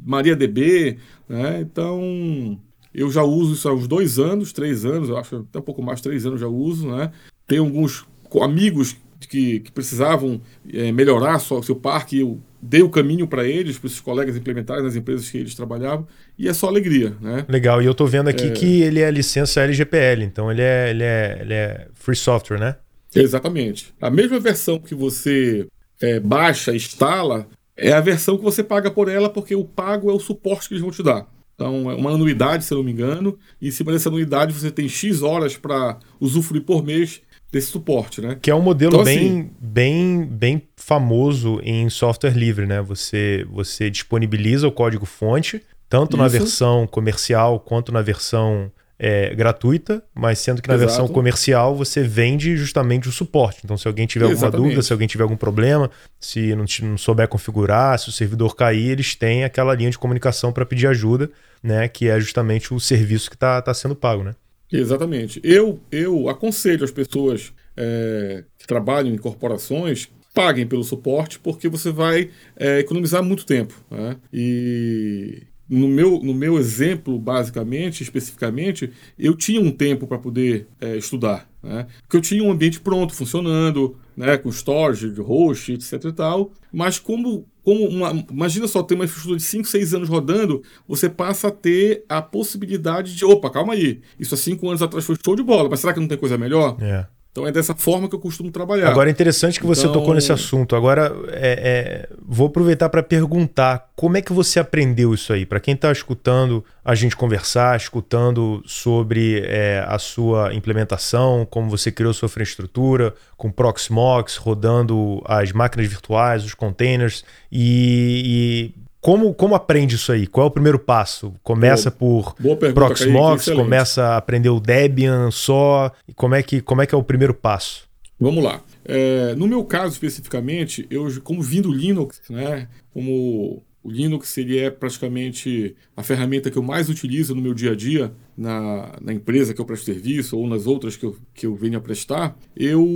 MariaDB, 0.04 0.97
né? 1.28 1.61
Então, 1.61 2.59
eu 2.94 3.11
já 3.11 3.23
uso 3.23 3.52
isso 3.52 3.68
há 3.68 3.75
uns 3.75 3.87
dois 3.87 4.18
anos, 4.18 4.54
três 4.54 4.87
anos, 4.87 5.11
eu 5.11 5.18
acho 5.18 5.37
até 5.37 5.59
um 5.59 5.62
pouco 5.62 5.82
mais, 5.82 6.00
três 6.00 6.25
anos 6.25 6.40
já 6.40 6.49
uso, 6.49 6.88
né? 6.88 7.12
Tem 7.47 7.59
alguns 7.59 8.06
amigos 8.40 8.97
que, 9.21 9.61
que 9.61 9.71
precisavam 9.71 10.40
é, 10.73 10.90
melhorar 10.90 11.37
o 11.37 11.62
seu 11.62 11.76
parque, 11.76 12.21
eu 12.21 12.40
dei 12.61 12.82
o 12.82 12.88
caminho 12.88 13.26
para 13.26 13.47
eles, 13.47 13.78
para 13.78 13.87
esses 13.88 14.00
colegas 14.00 14.35
implementares 14.35 14.82
nas 14.82 14.97
empresas 14.97 15.28
que 15.28 15.37
eles 15.37 15.54
trabalhavam, 15.54 16.06
e 16.38 16.49
é 16.49 16.54
só 16.54 16.68
alegria, 16.68 17.14
né? 17.21 17.44
Legal, 17.49 17.82
e 17.82 17.85
eu 17.85 17.92
estou 17.92 18.06
vendo 18.06 18.28
aqui 18.28 18.47
é... 18.47 18.50
que 18.50 18.80
ele 18.80 19.00
é 19.00 19.11
licença 19.11 19.61
LGPL, 19.61 20.23
então 20.23 20.50
ele 20.50 20.62
é, 20.62 20.90
ele, 20.90 21.04
é, 21.04 21.38
ele 21.42 21.54
é 21.54 21.88
free 21.92 22.16
software, 22.16 22.59
né? 22.59 22.76
Exatamente. 23.14 23.92
A 24.00 24.11
mesma 24.11 24.40
versão 24.40 24.78
que 24.78 24.94
você 24.94 25.66
é, 26.02 26.21
baixa, 26.21 26.75
instala, 26.75 27.47
é 27.76 27.92
a 27.92 28.00
versão 28.00 28.37
que 28.37 28.44
você 28.44 28.62
paga 28.62 28.90
por 28.90 29.09
ela, 29.09 29.30
porque 29.30 29.54
o 29.54 29.64
pago 29.64 30.11
é 30.11 30.12
o 30.12 30.21
suporte 30.21 30.68
que 30.68 30.75
eles 30.75 30.82
vão 30.82 30.90
te 30.90 31.02
dar. 31.02 31.26
Então, 31.54 31.90
é 31.90 31.94
uma 31.94 32.11
anuidade, 32.11 32.64
se 32.64 32.73
eu 32.73 32.78
não 32.78 32.85
me 32.85 32.92
engano, 32.92 33.38
e 33.61 33.68
em 33.68 33.71
cima 33.71 33.92
dessa 33.92 34.09
anuidade 34.09 34.52
você 34.52 34.71
tem 34.71 34.88
X 34.88 35.23
horas 35.23 35.56
para 35.56 35.99
usufruir 36.21 36.64
por 36.64 36.85
mês 36.85 37.23
desse 37.52 37.68
suporte, 37.68 38.21
né? 38.21 38.38
Que 38.40 38.50
é 38.50 38.54
um 38.54 38.62
modelo 38.62 38.94
então, 38.94 39.04
bem, 39.04 39.18
assim, 39.18 39.50
bem, 39.61 40.25
bem 40.25 40.62
famoso 40.75 41.61
em 41.62 41.88
software 41.90 42.37
livre, 42.37 42.66
né? 42.66 42.80
Você, 42.80 43.47
você 43.50 43.90
disponibiliza 43.90 44.66
o 44.66 44.73
código 44.73 45.04
fonte, 45.04 45.62
tanto 45.88 46.14
isso. 46.14 46.23
na 46.23 46.28
versão 46.28 46.87
comercial 46.87 47.61
quanto 47.61 47.92
na 47.92 48.00
versão 48.00 48.73
é, 48.99 49.34
gratuita, 49.34 50.02
mas 50.14 50.38
sendo 50.38 50.62
que 50.62 50.68
na 50.68 50.75
Exato. 50.75 50.88
versão 50.88 51.08
comercial 51.08 51.75
você 51.75 52.02
vende 52.02 52.56
justamente 52.56 53.08
o 53.08 53.12
suporte. 53.12 53.61
Então, 53.64 53.76
se 53.76 53.88
alguém 53.88 54.06
tiver 54.06 54.26
Exatamente. 54.26 54.44
alguma 54.44 54.62
dúvida, 54.68 54.82
se 54.82 54.92
alguém 54.92 55.08
tiver 55.08 55.25
algum 55.25 55.37
problema, 55.37 55.90
se 56.20 56.54
não, 56.54 56.64
não 56.82 56.99
souber 56.99 57.26
configurar, 57.28 57.99
se 57.99 58.08
o 58.08 58.12
servidor 58.12 58.54
cair, 58.54 58.90
eles 58.90 59.14
têm 59.14 59.44
aquela 59.44 59.75
linha 59.75 59.90
de 59.90 59.99
comunicação 59.99 60.52
para 60.52 60.64
pedir 60.64 60.87
ajuda, 60.87 61.30
né? 61.62 61.88
Que 61.88 62.08
é 62.08 62.20
justamente 62.20 62.72
o 62.72 62.78
serviço 62.78 63.28
que 63.28 63.37
está 63.37 63.61
tá 63.61 63.75
sendo 63.75 63.96
pago, 63.96 64.22
né? 64.22 64.34
Exatamente. 64.70 65.40
Eu, 65.44 65.80
eu 65.90 66.28
aconselho 66.28 66.84
as 66.84 66.90
pessoas 66.90 67.52
é, 67.76 68.44
que 68.58 68.66
trabalham 68.66 69.12
em 69.12 69.18
corporações 69.18 70.08
paguem 70.34 70.66
pelo 70.66 70.82
suporte 70.82 71.38
porque 71.38 71.68
você 71.68 71.90
vai 71.90 72.30
é, 72.56 72.78
economizar 72.78 73.22
muito 73.22 73.44
tempo. 73.44 73.75
Né? 73.90 74.16
E 74.32 75.42
no 75.72 75.88
meu, 75.88 76.20
no 76.22 76.34
meu 76.34 76.58
exemplo, 76.58 77.18
basicamente, 77.18 78.02
especificamente, 78.02 78.92
eu 79.18 79.34
tinha 79.34 79.58
um 79.58 79.70
tempo 79.70 80.06
para 80.06 80.18
poder 80.18 80.68
é, 80.78 80.98
estudar. 80.98 81.48
Né? 81.62 81.86
Porque 82.02 82.18
eu 82.18 82.20
tinha 82.20 82.44
um 82.44 82.50
ambiente 82.50 82.78
pronto, 82.78 83.14
funcionando, 83.14 83.96
né? 84.14 84.36
com 84.36 84.50
storage, 84.50 85.08
host, 85.18 85.72
etc 85.72 86.04
e 86.04 86.12
tal. 86.12 86.52
Mas 86.70 86.98
como, 86.98 87.46
como 87.64 87.86
uma, 87.86 88.10
imagina 88.30 88.68
só 88.68 88.82
ter 88.82 88.96
uma 88.96 89.06
infraestrutura 89.06 89.38
de 89.38 89.44
5, 89.44 89.66
6 89.66 89.94
anos 89.94 90.08
rodando, 90.10 90.62
você 90.86 91.08
passa 91.08 91.48
a 91.48 91.50
ter 91.50 92.04
a 92.06 92.20
possibilidade 92.20 93.16
de, 93.16 93.24
opa, 93.24 93.48
calma 93.48 93.72
aí, 93.72 94.02
isso 94.20 94.34
há 94.34 94.38
5 94.38 94.68
anos 94.68 94.82
atrás 94.82 95.06
foi 95.06 95.16
show 95.24 95.34
de 95.34 95.42
bola, 95.42 95.70
mas 95.70 95.80
será 95.80 95.94
que 95.94 96.00
não 96.00 96.08
tem 96.08 96.18
coisa 96.18 96.36
melhor? 96.36 96.76
É. 96.82 97.06
Então 97.32 97.46
é 97.46 97.50
dessa 97.50 97.74
forma 97.74 98.10
que 98.10 98.14
eu 98.14 98.18
costumo 98.18 98.50
trabalhar. 98.50 98.90
Agora 98.90 99.08
é 99.08 99.10
interessante 99.10 99.58
que 99.58 99.64
você 99.64 99.86
então... 99.86 99.94
tocou 99.94 100.14
nesse 100.14 100.30
assunto. 100.30 100.76
Agora 100.76 101.10
é, 101.28 102.06
é, 102.10 102.16
vou 102.22 102.48
aproveitar 102.48 102.90
para 102.90 103.02
perguntar 103.02 103.90
como 103.96 104.18
é 104.18 104.22
que 104.22 104.34
você 104.34 104.60
aprendeu 104.60 105.14
isso 105.14 105.32
aí? 105.32 105.46
Para 105.46 105.58
quem 105.58 105.72
está 105.72 105.90
escutando 105.90 106.62
a 106.84 106.94
gente 106.94 107.16
conversar, 107.16 107.74
escutando 107.74 108.62
sobre 108.66 109.42
é, 109.46 109.82
a 109.88 109.98
sua 109.98 110.52
implementação, 110.52 111.46
como 111.48 111.70
você 111.70 111.90
criou 111.90 112.12
sua 112.12 112.26
infraestrutura, 112.26 113.14
com 113.34 113.50
Proxmox, 113.50 114.36
rodando 114.36 115.22
as 115.24 115.52
máquinas 115.52 115.88
virtuais, 115.88 116.44
os 116.44 116.52
containers, 116.52 117.24
e, 117.50 118.74
e 118.76 118.81
como, 119.02 119.35
como 119.35 119.56
aprende 119.56 119.97
isso 119.97 120.12
aí? 120.12 120.28
Qual 120.28 120.47
é 120.47 120.49
o 120.49 120.50
primeiro 120.50 120.78
passo? 120.78 121.35
Começa 121.42 121.90
boa, 121.90 122.23
por 122.23 122.40
boa 122.40 122.73
Proxmox, 122.73 123.50
começa 123.50 124.04
a 124.04 124.16
aprender 124.16 124.49
o 124.49 124.61
Debian 124.61 125.28
só? 125.32 125.90
Como 126.14 126.37
é 126.37 126.42
que, 126.42 126.61
como 126.61 126.82
é, 126.82 126.87
que 126.87 126.94
é 126.94 126.99
o 126.99 127.02
primeiro 127.02 127.35
passo? 127.35 127.90
Vamos 128.18 128.44
lá. 128.44 128.62
É, 128.85 129.35
no 129.35 129.49
meu 129.49 129.64
caso 129.64 129.94
especificamente, 129.94 130.87
eu 130.88 131.09
como 131.25 131.42
vindo 131.42 131.73
Linux, 131.73 132.23
né, 132.30 132.68
como 132.94 133.61
o 133.82 133.90
Linux 133.90 134.36
ele 134.38 134.58
é 134.58 134.70
praticamente 134.70 135.74
a 135.96 136.02
ferramenta 136.02 136.50
que 136.50 136.56
eu 136.56 136.62
mais 136.62 136.88
utilizo 136.88 137.34
no 137.34 137.42
meu 137.42 137.52
dia 137.52 137.72
a 137.72 137.74
dia, 137.74 138.14
na, 138.36 138.96
na 139.00 139.12
empresa 139.12 139.52
que 139.52 139.60
eu 139.60 139.64
presto 139.64 139.86
serviço 139.86 140.38
ou 140.38 140.46
nas 140.46 140.66
outras 140.66 140.96
que 140.96 141.04
eu, 141.04 141.16
que 141.34 141.46
eu 141.46 141.54
venho 141.54 141.78
a 141.78 141.80
prestar. 141.80 142.38
Eu 142.56 142.86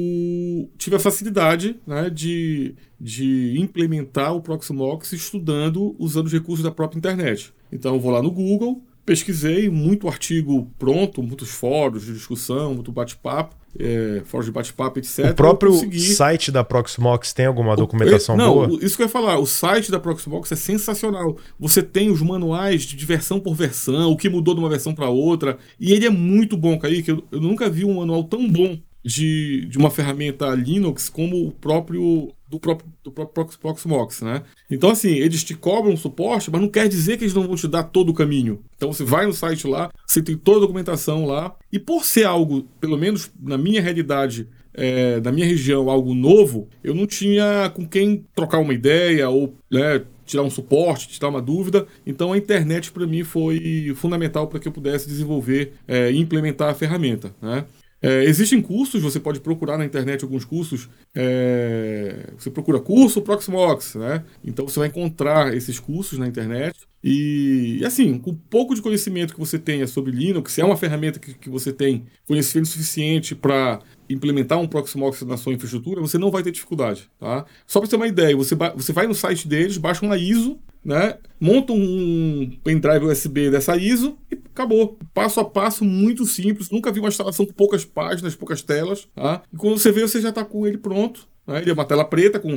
tive 0.78 0.96
a 0.96 1.00
facilidade 1.00 1.76
né, 1.86 2.08
de, 2.08 2.74
de 3.00 3.58
implementar 3.58 4.34
o 4.34 4.40
Proxmox 4.40 5.12
estudando 5.12 5.96
usando 5.98 6.26
os 6.26 6.32
recursos 6.32 6.62
da 6.62 6.70
própria 6.70 6.98
internet. 6.98 7.52
Então 7.72 7.94
eu 7.94 8.00
vou 8.00 8.12
lá 8.12 8.22
no 8.22 8.30
Google, 8.30 8.82
pesquisei, 9.06 9.70
muito 9.70 10.08
artigo 10.08 10.68
pronto, 10.78 11.22
muitos 11.22 11.48
fóruns 11.48 12.04
de 12.04 12.12
discussão, 12.12 12.74
muito 12.74 12.90
bate-papo, 12.90 13.54
é, 13.78 14.22
fóruns 14.24 14.46
de 14.46 14.52
bate-papo, 14.52 14.98
etc. 14.98 15.30
O 15.30 15.34
próprio 15.34 15.72
site 16.00 16.50
da 16.50 16.64
Proxmox 16.64 17.32
tem 17.32 17.46
alguma 17.46 17.76
documentação 17.76 18.34
o, 18.34 18.38
não, 18.38 18.54
boa? 18.54 18.78
Isso 18.82 18.96
que 18.96 19.02
eu 19.02 19.06
ia 19.06 19.10
falar, 19.10 19.38
o 19.38 19.46
site 19.46 19.92
da 19.92 20.00
Proxmox 20.00 20.50
é 20.50 20.56
sensacional. 20.56 21.36
Você 21.58 21.82
tem 21.82 22.10
os 22.10 22.20
manuais 22.20 22.82
de 22.82 23.06
versão 23.06 23.38
por 23.38 23.54
versão, 23.54 24.10
o 24.10 24.16
que 24.16 24.28
mudou 24.28 24.54
de 24.54 24.60
uma 24.60 24.68
versão 24.68 24.92
para 24.92 25.08
outra, 25.08 25.56
e 25.78 25.92
ele 25.92 26.04
é 26.04 26.10
muito 26.10 26.56
bom, 26.56 26.76
Kaique. 26.76 27.10
Eu, 27.10 27.22
eu 27.30 27.40
nunca 27.40 27.70
vi 27.70 27.84
um 27.84 27.94
manual 27.94 28.24
tão 28.24 28.48
bom 28.48 28.76
de, 29.06 29.66
de 29.66 29.78
uma 29.78 29.88
ferramenta 29.88 30.52
Linux 30.52 31.08
como 31.08 31.46
o 31.46 31.52
próprio 31.52 32.32
do 32.48 32.58
próprio, 32.58 32.92
do 33.04 33.12
próprio 33.12 33.58
Proxmox, 33.58 34.22
né? 34.22 34.42
Então, 34.70 34.90
assim, 34.90 35.14
eles 35.14 35.44
te 35.44 35.54
cobram 35.54 35.96
suporte, 35.96 36.50
mas 36.50 36.60
não 36.60 36.68
quer 36.68 36.88
dizer 36.88 37.16
que 37.16 37.24
eles 37.24 37.34
não 37.34 37.46
vão 37.46 37.54
te 37.54 37.68
dar 37.68 37.84
todo 37.84 38.10
o 38.10 38.14
caminho. 38.14 38.60
Então, 38.76 38.92
você 38.92 39.04
vai 39.04 39.26
no 39.26 39.32
site 39.32 39.66
lá, 39.66 39.90
você 40.04 40.20
tem 40.20 40.36
toda 40.36 40.58
a 40.58 40.60
documentação 40.60 41.24
lá, 41.24 41.54
e 41.72 41.78
por 41.78 42.04
ser 42.04 42.24
algo, 42.24 42.62
pelo 42.80 42.96
menos 42.96 43.30
na 43.40 43.58
minha 43.58 43.80
realidade, 43.80 44.48
é, 44.74 45.18
da 45.20 45.32
minha 45.32 45.46
região, 45.46 45.88
algo 45.88 46.14
novo, 46.14 46.68
eu 46.84 46.94
não 46.94 47.06
tinha 47.06 47.70
com 47.74 47.86
quem 47.86 48.24
trocar 48.34 48.58
uma 48.58 48.74
ideia 48.74 49.28
ou 49.28 49.54
né, 49.70 50.02
tirar 50.24 50.42
um 50.42 50.50
suporte, 50.50 51.08
tirar 51.08 51.28
uma 51.28 51.42
dúvida. 51.42 51.86
Então, 52.04 52.32
a 52.32 52.38
internet, 52.38 52.92
para 52.92 53.06
mim, 53.06 53.24
foi 53.24 53.92
fundamental 53.96 54.46
para 54.46 54.60
que 54.60 54.68
eu 54.68 54.72
pudesse 54.72 55.08
desenvolver 55.08 55.72
é, 55.88 56.12
e 56.12 56.18
implementar 56.18 56.70
a 56.70 56.74
ferramenta, 56.74 57.34
né? 57.42 57.64
É, 58.00 58.24
existem 58.24 58.60
cursos, 58.60 59.02
você 59.02 59.18
pode 59.18 59.40
procurar 59.40 59.78
na 59.78 59.84
internet 59.84 60.22
alguns 60.22 60.44
cursos. 60.44 60.88
É, 61.14 62.30
você 62.38 62.50
procura 62.50 62.78
curso 62.78 63.22
Proxmox, 63.22 63.94
né? 63.94 64.24
Então 64.44 64.68
você 64.68 64.78
vai 64.78 64.88
encontrar 64.88 65.54
esses 65.54 65.78
cursos 65.78 66.18
na 66.18 66.26
internet. 66.26 66.76
E, 67.02 67.82
assim, 67.84 68.18
com 68.18 68.34
pouco 68.34 68.74
de 68.74 68.82
conhecimento 68.82 69.32
que 69.32 69.38
você 69.38 69.58
tenha 69.58 69.86
sobre 69.86 70.10
Linux, 70.10 70.52
se 70.52 70.60
é 70.60 70.64
uma 70.64 70.76
ferramenta 70.76 71.20
que, 71.20 71.34
que 71.34 71.48
você 71.48 71.72
tem 71.72 72.04
conhecimento 72.26 72.68
suficiente 72.68 73.34
para 73.34 73.80
implementar 74.10 74.58
um 74.58 74.66
Proxmox 74.66 75.22
na 75.22 75.36
sua 75.36 75.52
infraestrutura, 75.52 76.00
você 76.00 76.18
não 76.18 76.30
vai 76.30 76.42
ter 76.42 76.50
dificuldade, 76.50 77.08
tá? 77.18 77.44
Só 77.66 77.80
para 77.80 77.88
ter 77.88 77.96
uma 77.96 78.08
ideia, 78.08 78.36
você, 78.36 78.56
você 78.74 78.92
vai 78.92 79.06
no 79.06 79.14
site 79.14 79.46
deles, 79.46 79.78
baixa 79.78 80.04
uma 80.04 80.16
ISO, 80.16 80.58
né? 80.86 81.18
Monta 81.40 81.72
um 81.72 82.48
pendrive 82.62 83.06
USB 83.06 83.50
dessa 83.50 83.76
ISO 83.76 84.16
e 84.30 84.38
acabou. 84.52 84.96
Passo 85.12 85.40
a 85.40 85.44
passo, 85.44 85.84
muito 85.84 86.24
simples. 86.24 86.70
Nunca 86.70 86.92
vi 86.92 87.00
uma 87.00 87.08
instalação 87.08 87.44
com 87.44 87.52
poucas 87.52 87.84
páginas, 87.84 88.36
poucas 88.36 88.62
telas. 88.62 89.08
Tá? 89.12 89.42
E 89.52 89.56
quando 89.56 89.78
você 89.78 89.90
vê, 89.90 90.02
você 90.02 90.20
já 90.20 90.28
está 90.28 90.44
com 90.44 90.64
ele 90.64 90.78
pronto. 90.78 91.26
Né? 91.44 91.60
Ele 91.60 91.70
é 91.70 91.72
uma 91.72 91.84
tela 91.84 92.04
preta, 92.04 92.38
com, 92.38 92.50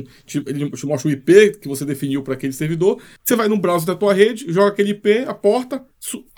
ele 0.46 0.70
te 0.70 0.86
mostra 0.86 1.08
o 1.08 1.12
IP 1.12 1.58
que 1.60 1.66
você 1.66 1.84
definiu 1.84 2.22
para 2.22 2.34
aquele 2.34 2.52
servidor. 2.52 3.02
Você 3.22 3.34
vai 3.34 3.48
no 3.48 3.58
browser 3.58 3.88
da 3.88 3.96
tua 3.96 4.14
rede, 4.14 4.50
joga 4.52 4.68
aquele 4.68 4.90
IP, 4.90 5.24
a 5.26 5.34
porta, 5.34 5.84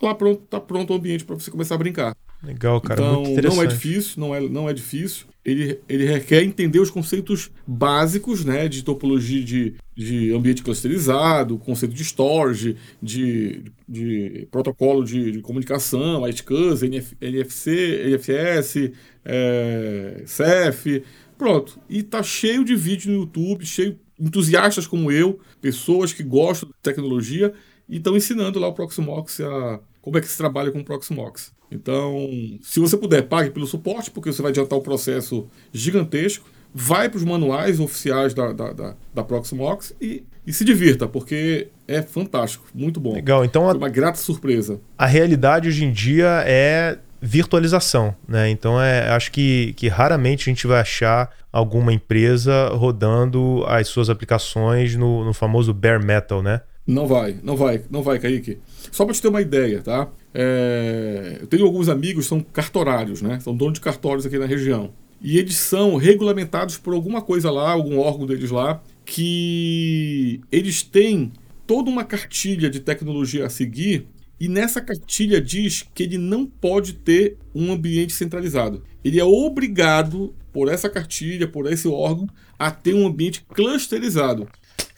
lá 0.01 0.15
pronto, 0.15 0.43
tá 0.49 0.59
pronto 0.59 0.95
o 0.95 0.97
ambiente 0.97 1.27
para 1.27 1.35
você 1.35 1.51
começar 1.51 1.75
a 1.75 1.79
brincar. 1.79 2.17
Legal, 2.43 2.81
cara. 2.81 3.01
Então, 3.01 3.53
não 3.55 3.63
é 3.63 3.67
difícil, 3.67 4.15
não 4.19 4.35
é, 4.35 4.41
não 4.41 4.69
é 4.69 4.73
difícil. 4.73 5.27
Ele, 5.45 5.81
ele 5.89 6.05
requer 6.05 6.45
entender 6.45 6.79
os 6.79 6.91
conceitos 6.91 7.51
básicos 7.67 8.45
né, 8.45 8.69
de 8.69 8.85
topologia 8.85 9.43
de, 9.43 9.75
de 9.95 10.33
ambiente 10.33 10.63
clusterizado, 10.63 11.59
conceito 11.59 11.95
de 11.95 12.05
storage, 12.05 12.77
de, 13.03 13.65
de 13.89 14.47
protocolo 14.53 15.05
de, 15.05 15.33
de 15.33 15.41
comunicação, 15.41 16.29
ITCUS, 16.29 16.83
NF, 16.85 17.17
NFC, 17.21 18.05
NFS, 18.07 18.93
é, 19.25 20.23
CEF. 20.27 21.03
Pronto. 21.37 21.81
E 21.91 22.05
tá 22.05 22.23
cheio 22.23 22.65
de 22.65 22.77
vídeo 22.77 23.11
no 23.11 23.21
YouTube, 23.23 23.67
cheio 23.67 23.99
entusiastas 24.21 24.87
como 24.87 25.11
eu, 25.11 25.41
pessoas 25.61 26.13
que 26.13 26.23
gostam 26.23 26.69
de 26.69 26.75
tecnologia 26.81 27.53
e 27.89 27.97
estão 27.97 28.17
ensinando 28.17 28.61
lá 28.61 28.69
o 28.69 28.73
Proximox 28.73 29.41
a 29.41 29.81
como 30.03 30.19
é 30.19 30.21
que 30.21 30.27
se 30.27 30.37
trabalha 30.37 30.71
com 30.71 30.81
o 30.81 30.85
Proximox. 30.85 31.53
Então, 31.71 32.29
se 32.61 32.79
você 32.81 32.97
puder, 32.97 33.23
pague 33.23 33.51
pelo 33.51 33.67
suporte, 33.67 34.11
porque 34.11 34.31
você 34.31 34.43
vai 34.43 34.51
adiantar 34.51 34.79
o 34.79 34.83
processo 34.83 35.47
gigantesco. 35.73 36.47
Vai 36.75 37.09
para 37.09 37.19
os 37.19 37.25
manuais 37.25 37.81
oficiais 37.81 38.35
da, 38.35 38.53
da, 38.53 38.73
da, 38.73 38.95
da 39.15 39.23
Proximox 39.23 39.95
e, 40.01 40.25
e 40.47 40.53
se 40.53 40.65
divirta, 40.65 41.07
porque 41.07 41.69
é 41.87 42.03
fantástico, 42.03 42.65
muito 42.75 42.99
bom. 42.99 43.15
Legal, 43.15 43.45
então. 43.45 43.65
Foi 43.65 43.77
uma 43.77 43.89
grata 43.89 44.19
surpresa. 44.19 44.81
A 44.97 45.07
realidade 45.07 45.69
hoje 45.69 45.85
em 45.85 45.93
dia 45.93 46.43
é 46.47 46.99
virtualização, 47.21 48.17
né? 48.27 48.51
Então 48.51 48.81
é, 48.81 49.11
acho 49.11 49.31
que, 49.31 49.75
que 49.75 49.87
raramente 49.87 50.49
a 50.49 50.53
gente 50.53 50.67
vai 50.67 50.81
achar 50.81 51.31
alguma 51.53 51.93
empresa 51.93 52.69
rodando 52.71 53.65
as 53.69 53.87
suas 53.87 54.11
aplicações 54.11 54.97
no, 54.97 55.25
no 55.25 55.33
famoso 55.33 55.73
bare 55.73 56.05
metal, 56.05 56.43
né? 56.43 56.63
Não 56.87 57.07
vai, 57.07 57.37
não 57.43 57.57
vai, 57.57 57.83
não 57.91 58.03
vai, 58.03 58.19
Kaique. 58.19 58.59
Só 58.91 59.05
para 59.05 59.15
te 59.15 59.23
ter 59.23 59.29
uma 59.29 59.41
ideia, 59.41 59.81
tá? 59.81 60.11
É, 60.35 61.39
eu 61.41 61.47
tenho 61.47 61.65
alguns 61.65 61.89
amigos 61.89 62.25
que 62.25 62.29
são 62.29 62.41
cartorários, 62.41 63.23
né? 63.23 63.39
São 63.41 63.57
donos 63.57 63.75
de 63.75 63.81
cartórios 63.81 64.27
aqui 64.27 64.39
na 64.39 64.47
região. 64.47 64.93
E 65.21 65.39
eles 65.39 65.55
são 65.55 65.97
regulamentados 65.97 66.77
por 66.77 66.93
alguma 66.93 67.23
coisa 67.23 67.51
lá, 67.51 67.71
algum 67.71 67.99
órgão 67.99 68.27
deles 68.27 68.51
lá, 68.51 68.83
que 69.05 70.41
eles 70.51 70.83
têm 70.83 71.33
toda 71.67 71.89
uma 71.89 72.05
cartilha 72.05 72.69
de 72.69 72.81
tecnologia 72.81 73.47
a 73.47 73.51
seguir 73.51 74.09
e 74.43 74.49
nessa 74.49 74.81
cartilha 74.81 75.41
diz 75.41 75.85
que 75.95 76.03
ele 76.03 76.19
não 76.19 76.45
pode 76.45 76.95
ter 76.95 77.37
um 77.55 77.71
ambiente 77.73 78.13
centralizado. 78.13 78.83
Ele 79.05 79.21
é 79.21 79.25
obrigado, 79.25 80.35
por 80.53 80.69
essa 80.69 80.89
cartilha, 80.89 81.47
por 81.47 81.71
esse 81.71 81.87
órgão, 81.87 82.29
a 82.59 82.69
ter 82.69 82.93
um 82.93 83.07
ambiente 83.07 83.45
clusterizado. 83.49 84.49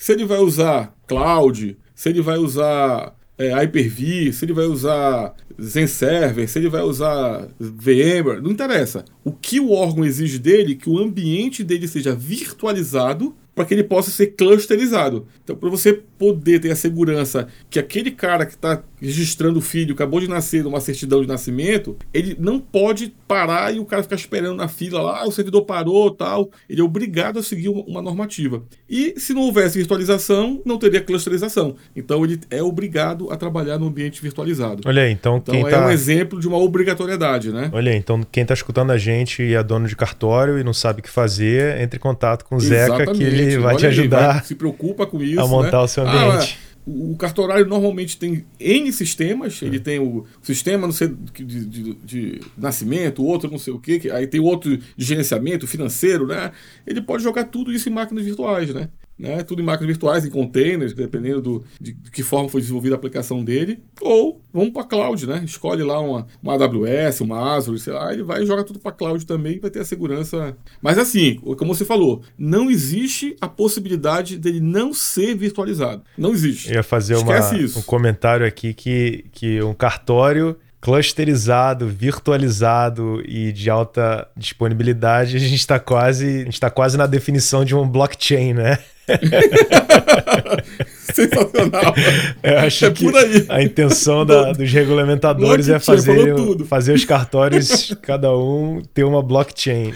Se 0.05 0.13
ele 0.13 0.27
vai 0.27 0.39
usar 0.39 0.95
cloud, 1.07 1.79
se 1.95 2.11
ele 2.11 2.21
vai 2.21 2.37
usar 2.37 3.17
é, 3.39 3.55
Hyper-V, 3.55 4.35
se 4.35 4.45
ele 4.45 4.53
vai 4.53 4.67
usar 4.67 5.35
Zen 5.59 5.87
Server, 5.87 6.47
se 6.47 6.59
ele 6.59 6.69
vai 6.69 6.83
usar 6.83 7.49
VMware, 7.59 8.43
não 8.43 8.51
interessa. 8.51 9.03
O 9.25 9.33
que 9.33 9.59
o 9.59 9.71
órgão 9.71 10.05
exige 10.05 10.39
dele 10.39 10.73
é 10.73 10.75
que 10.75 10.91
o 10.91 10.99
ambiente 10.99 11.65
dele 11.65 11.89
seja 11.89 12.15
virtualizado 12.15 13.35
para 13.55 13.65
que 13.65 13.75
ele 13.75 13.85
possa 13.85 14.11
ser 14.11 14.29
clusterizado. 14.29 15.27
Então, 15.43 15.55
para 15.55 15.69
você 15.69 15.93
poder 16.19 16.61
ter 16.61 16.71
a 16.71 16.77
segurança 16.77 17.47
que 17.71 17.79
aquele 17.79 18.11
cara 18.11 18.47
que 18.47 18.55
está 18.55 18.83
registrando 19.01 19.59
o 19.59 19.63
filho, 19.63 19.95
acabou 19.95 20.19
de 20.19 20.29
nascer 20.29 20.65
numa 20.65 20.81
certidão 20.81 21.21
de 21.21 21.29
nascimento, 21.29 21.97
ele 22.13 22.35
não 22.39 22.59
pode 22.59 23.15
parar 23.29 23.75
e 23.75 23.79
o 23.79 23.85
cara 23.85 24.03
ficar 24.03 24.17
esperando 24.17 24.57
na 24.57 24.69
fila 24.69 25.03
lá, 25.03 25.21
ah, 25.21 25.29
o 25.29 25.33
servidor 25.33 25.63
parou 25.63 26.11
tal. 26.11 26.51
Ele 26.69 26.81
é 26.81 26.85
obrigado 26.85 27.39
a 27.39 27.43
seguir 27.43 27.69
uma 27.69 28.01
normativa. 28.01 28.63
E 28.89 29.15
se 29.19 29.35
não 29.35 29.43
houvesse 29.43 29.77
virtualização, 29.77 30.63
não 30.65 30.79
teria 30.79 31.01
clusterização. 31.01 31.77
Então 31.95 32.25
ele 32.25 32.41
é 32.51 32.63
obrigado 32.63 33.31
a 33.31 33.37
trabalhar 33.37 33.79
no 33.79 33.87
ambiente 33.87 34.23
virtualizado. 34.23 34.83
Olha 34.87 35.03
aí, 35.03 35.13
então, 35.13 35.37
então 35.37 35.55
quem 35.55 35.67
é 35.67 35.71
tá... 35.71 35.87
um 35.87 35.91
exemplo 35.91 36.41
de 36.41 36.49
uma 36.49 36.59
obrigatoriedade, 36.59 37.53
né? 37.53 37.71
Olha 37.73 37.93
aí, 37.93 37.99
então 37.99 38.23
quem 38.33 38.43
está 38.43 38.55
escutando 38.55 38.91
a 38.91 38.99
gente 38.99 39.43
e 39.43 39.55
é 39.55 39.63
dono 39.63 39.87
de 39.87 39.95
cartório 39.95 40.59
e 40.59 40.65
não 40.65 40.73
sabe 40.73 41.01
o 41.01 41.03
que 41.03 41.11
fazer, 41.11 41.81
entre 41.81 41.99
em 41.99 42.01
contato 42.01 42.45
com 42.45 42.57
o 42.57 42.61
Zeca 42.61 43.13
que 43.13 43.23
ele 43.23 43.44
vai 43.59 43.77
te 43.77 43.87
ajudar. 43.87 44.19
Aí, 44.19 44.35
vai, 44.35 44.45
se 44.45 44.55
preocupa 44.55 45.07
com 45.07 45.23
isso, 45.23 45.41
a 45.41 45.47
montar 45.47 45.79
né? 45.79 45.85
o 45.85 45.89
seu 45.89 46.07
ambiente. 46.07 46.59
Ah, 46.61 46.75
o 46.87 47.17
cartorário 47.17 47.67
normalmente 47.67 48.19
tem 48.19 48.45
N 48.61 48.93
sistemas, 48.93 49.61
ele 49.63 49.81
tem 49.81 49.99
o 49.99 50.27
sistema 50.43 50.87
não 50.87 50.93
sei, 50.93 51.09
de, 51.09 51.65
de, 51.65 51.95
de 51.95 52.41
nascimento, 52.59 53.25
outro 53.25 53.51
não 53.51 53.59
sei 53.59 53.73
o 53.73 53.79
quê, 53.79 54.11
aí 54.13 54.27
tem 54.27 54.41
outro 54.41 54.77
de 54.77 55.05
gerenciamento 55.05 55.67
financeiro, 55.67 56.27
né? 56.27 56.53
Ele 56.87 57.01
pode 57.01 57.23
jogar 57.23 57.45
tudo 57.45 57.73
isso 57.73 57.89
em 57.89 57.93
máquinas 57.93 58.25
virtuais, 58.25 58.69
né? 58.75 58.91
Né? 59.19 59.43
Tudo 59.43 59.63
em 59.63 59.65
máquinas 59.65 59.89
virtuais, 59.89 60.25
em 60.25 60.31
containers, 60.31 60.93
dependendo 60.93 61.41
do, 61.41 61.65
de, 61.81 61.93
de 61.93 62.11
que 62.11 62.23
forma 62.23 62.49
foi 62.49 62.61
desenvolvida 62.61 62.95
a 62.95 62.99
aplicação 62.99 63.45
dele. 63.45 63.83
Ou 64.01 64.41
vamos 64.53 64.71
para 64.71 64.83
a 64.83 64.87
cloud, 64.87 65.27
né? 65.27 65.43
Escolhe 65.45 65.83
lá 65.83 66.01
uma, 66.01 66.27
uma 66.43 66.55
AWS, 66.55 67.21
uma 67.21 67.55
Azure, 67.55 67.79
sei 67.79 67.93
lá, 67.93 68.13
ele 68.13 68.23
vai 68.23 68.43
e 68.43 68.47
joga 68.47 68.65
tudo 68.65 68.79
para 68.79 68.91
a 68.91 68.95
cloud 68.95 69.25
também, 69.25 69.59
vai 69.59 69.71
ter 69.71 69.81
a 69.81 69.85
segurança. 69.85 70.57
Mas 70.83 70.99
assim, 70.99 71.37
como 71.57 71.75
você 71.75 71.85
falou, 71.85 72.23
não 72.37 72.71
existe 72.71 73.37
a 73.41 73.49
possibilidade 73.49 74.37
dele 74.37 74.61
não 74.61 74.93
ser 74.93 75.35
virtualizado. 75.35 76.03
Não 76.19 76.33
existe. 76.33 76.69
Eu 76.69 76.77
ia 76.77 76.83
fazer 76.83 77.17
uma, 77.17 77.53
um 77.77 77.83
comentário 77.83 78.47
aqui 78.47 78.75
que, 78.75 79.25
que 79.33 79.63
um 79.63 79.75
cartório 79.75 80.57
clusterizado, 80.85 81.89
virtualizado 81.89 83.23
e 83.27 83.51
de 83.53 83.71
alta 83.71 84.29
disponibilidade, 84.37 85.35
a 85.35 85.41
gente 85.41 85.55
está 85.55 85.81
quase, 85.81 86.43
a 86.43 86.45
gente 86.45 86.61
tá 86.61 86.69
quase 86.69 86.99
na 86.99 87.07
definição 87.07 87.65
de 87.65 87.75
um 87.75 87.89
blockchain, 87.89 88.53
né? 88.53 88.79
Sensacional. 91.13 91.95
Eu 92.43 92.59
acho 92.59 92.87
é 92.87 92.91
que 92.91 93.07
a 93.49 93.63
intenção 93.63 94.25
da, 94.25 94.53
dos 94.53 94.71
regulamentadores 94.71 95.69
é 95.69 95.79
fazer, 95.79 96.35
fazer 96.67 96.95
os 96.95 97.05
cartórios, 97.05 97.95
cada 98.03 98.37
um 98.37 98.83
ter 98.93 99.05
uma 99.05 99.23
blockchain. 99.23 99.93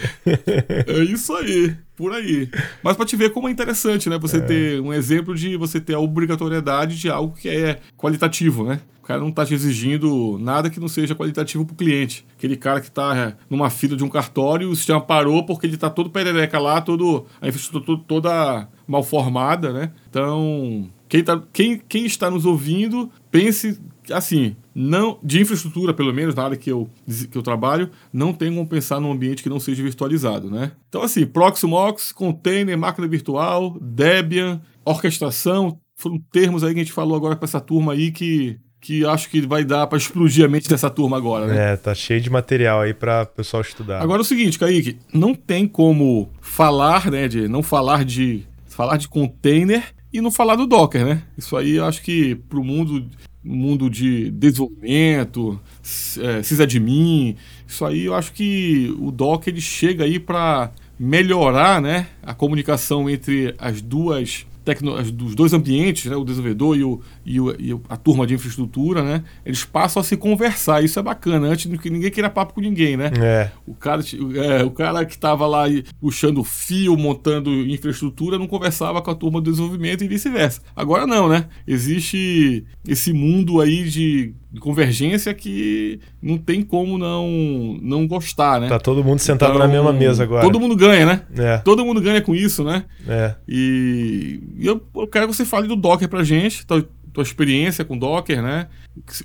É 0.87 1.03
isso 1.03 1.33
aí, 1.33 1.75
por 1.95 2.13
aí. 2.13 2.49
Mas 2.83 2.95
para 2.95 3.05
te 3.05 3.15
ver 3.15 3.31
como 3.31 3.47
é 3.47 3.51
interessante, 3.51 4.09
né? 4.09 4.17
Você 4.19 4.37
é. 4.37 4.41
ter 4.41 4.81
um 4.81 4.93
exemplo 4.93 5.35
de 5.35 5.57
você 5.57 5.79
ter 5.79 5.95
a 5.95 5.99
obrigatoriedade 5.99 6.97
de 6.97 7.09
algo 7.09 7.35
que 7.35 7.49
é 7.49 7.79
qualitativo, 7.97 8.63
né? 8.63 8.79
cara 9.09 9.21
não 9.21 9.29
está 9.29 9.43
te 9.43 9.55
exigindo 9.55 10.37
nada 10.39 10.69
que 10.69 10.79
não 10.79 10.87
seja 10.87 11.15
qualitativo 11.15 11.65
para 11.65 11.73
o 11.73 11.75
cliente. 11.75 12.23
Aquele 12.37 12.55
cara 12.55 12.79
que 12.79 12.89
está 12.89 13.17
é, 13.17 13.35
numa 13.49 13.71
fila 13.71 13.97
de 13.97 14.03
um 14.03 14.09
cartório, 14.09 14.69
o 14.69 14.75
sistema 14.75 15.01
parou 15.01 15.43
porque 15.43 15.65
ele 15.65 15.73
está 15.73 15.89
todo 15.89 16.11
perereca 16.11 16.59
lá, 16.59 16.79
todo, 16.79 17.25
a 17.41 17.47
infraestrutura 17.47 17.99
toda 18.07 18.69
mal 18.89 19.03
formada, 19.03 19.71
né? 19.71 19.91
Então, 20.09 20.89
quem, 21.07 21.23
tá, 21.23 21.41
quem, 21.53 21.79
quem 21.87 22.05
está 22.05 22.29
nos 22.29 22.45
ouvindo, 22.45 23.09
pense 23.29 23.79
assim, 24.11 24.55
não 24.73 25.19
de 25.23 25.39
infraestrutura, 25.39 25.93
pelo 25.93 26.11
menos 26.11 26.33
na 26.33 26.43
área 26.43 26.57
que 26.57 26.71
eu, 26.71 26.89
que 27.31 27.37
eu 27.37 27.43
trabalho, 27.43 27.91
não 28.11 28.33
tem 28.33 28.49
como 28.49 28.67
pensar 28.67 28.99
num 28.99 29.11
ambiente 29.11 29.43
que 29.43 29.49
não 29.49 29.59
seja 29.59 29.83
virtualizado, 29.83 30.49
né? 30.49 30.71
Então, 30.89 31.03
assim, 31.03 31.25
Proxmox, 31.27 32.11
container, 32.11 32.75
máquina 32.75 33.07
virtual, 33.07 33.77
Debian, 33.79 34.59
orquestração, 34.83 35.79
foram 35.95 36.17
termos 36.31 36.63
aí 36.63 36.73
que 36.73 36.79
a 36.79 36.83
gente 36.83 36.93
falou 36.93 37.15
agora 37.15 37.35
para 37.35 37.45
essa 37.45 37.61
turma 37.61 37.93
aí 37.93 38.11
que 38.11 38.59
que 38.81 39.05
acho 39.05 39.29
que 39.29 39.41
vai 39.41 39.63
dar 39.65 39.87
para 39.87 39.97
explodir 39.97 40.45
a 40.45 40.47
mente 40.47 40.69
dessa 40.69 40.89
turma 40.89 41.17
agora, 41.17 41.47
né? 41.47 41.73
É, 41.73 41.75
tá 41.75 41.93
cheio 41.93 42.21
de 42.21 42.29
material 42.29 42.81
aí 42.81 42.93
para 42.93 43.25
pessoal 43.25 43.61
estudar. 43.61 44.01
Agora 44.01 44.21
é 44.21 44.23
o 44.23 44.25
seguinte, 44.25 44.57
Kaique, 44.57 44.97
não 45.13 45.35
tem 45.35 45.67
como 45.67 46.29
falar, 46.39 47.11
né, 47.11 47.27
de 47.27 47.47
não 47.47 47.61
falar 47.61 48.05
de 48.05 48.45
falar 48.79 48.95
de 48.95 49.09
container 49.09 49.83
e 50.11 50.21
não 50.21 50.31
falar 50.31 50.55
do 50.55 50.65
Docker, 50.65 51.05
né? 51.05 51.21
Isso 51.37 51.57
aí 51.57 51.75
eu 51.75 51.85
acho 51.85 52.01
que 52.01 52.35
pro 52.35 52.63
mundo 52.63 53.05
mundo 53.43 53.89
de 53.89 54.31
desenvolvimento, 54.31 55.59
é, 56.21 56.41
sysadmin, 56.41 57.35
isso 57.67 57.83
aí 57.83 58.05
eu 58.05 58.15
acho 58.15 58.31
que 58.31 58.95
o 58.97 59.11
Docker 59.11 59.53
ele 59.53 59.59
chega 59.59 60.05
aí 60.05 60.17
para 60.17 60.71
melhorar, 60.97 61.81
né, 61.81 62.07
a 62.21 62.33
comunicação 62.33 63.09
entre 63.09 63.53
as 63.57 63.81
duas 63.81 64.45
tecno, 64.63 65.01
dos 65.11 65.35
dois 65.35 65.53
ambientes, 65.53 66.05
né, 66.05 66.15
o 66.15 66.23
desenvolvedor 66.23 66.77
e, 66.77 66.83
o, 66.83 67.01
e, 67.25 67.39
o, 67.39 67.51
e, 67.59 67.79
a 67.89 67.97
turma 67.97 68.25
de 68.25 68.33
infraestrutura, 68.33 69.03
né, 69.03 69.23
eles 69.45 69.63
passam 69.63 70.01
a 70.01 70.03
se 70.03 70.17
conversar. 70.17 70.83
Isso 70.83 70.99
é 70.99 71.01
bacana, 71.01 71.47
antes 71.47 71.69
de 71.69 71.77
que 71.77 71.89
ninguém 71.89 72.11
queira 72.11 72.29
papo 72.29 72.53
com 72.53 72.61
ninguém, 72.61 72.97
né? 72.97 73.11
É. 73.19 73.51
O, 73.65 73.73
cara, 73.73 74.01
é, 74.35 74.63
o 74.63 74.71
cara 74.71 75.05
que 75.05 75.13
estava 75.13 75.45
lá 75.47 75.65
puxando 75.99 76.43
fio, 76.43 76.97
montando 76.97 77.49
infraestrutura, 77.51 78.37
não 78.37 78.47
conversava 78.47 79.01
com 79.01 79.11
a 79.11 79.15
turma 79.15 79.41
do 79.41 79.51
desenvolvimento 79.51 80.03
e 80.03 80.07
vice-versa. 80.07 80.61
Agora 80.75 81.05
não, 81.05 81.27
né? 81.27 81.45
Existe 81.67 82.65
esse 82.87 83.13
mundo 83.13 83.61
aí 83.61 83.89
de 83.89 84.33
de 84.51 84.59
convergência 84.59 85.33
que 85.33 85.99
não 86.21 86.37
tem 86.37 86.63
como 86.63 86.97
não 86.97 87.77
não 87.81 88.07
gostar, 88.07 88.59
né? 88.59 88.67
Tá 88.67 88.79
todo 88.79 89.03
mundo 89.03 89.19
sentado 89.19 89.55
então, 89.55 89.67
na 89.67 89.71
mesma 89.71 89.93
mesa 89.93 90.23
agora. 90.23 90.41
Todo 90.41 90.59
mundo 90.59 90.75
ganha, 90.75 91.05
né? 91.05 91.21
É. 91.37 91.57
Todo 91.59 91.85
mundo 91.85 92.01
ganha 92.01 92.21
com 92.21 92.33
isso, 92.33 92.63
né? 92.63 92.85
É. 93.07 93.35
E, 93.47 94.41
e 94.57 94.65
eu, 94.65 94.81
eu, 94.95 95.07
quero 95.07 95.27
que 95.27 95.35
você 95.35 95.45
fale 95.45 95.67
do 95.67 95.75
Docker 95.75 96.09
pra 96.09 96.23
gente, 96.23 96.65
tua, 96.65 96.87
tua 97.13 97.23
experiência 97.23 97.85
com 97.85 97.97
Docker, 97.97 98.41
né? 98.41 98.67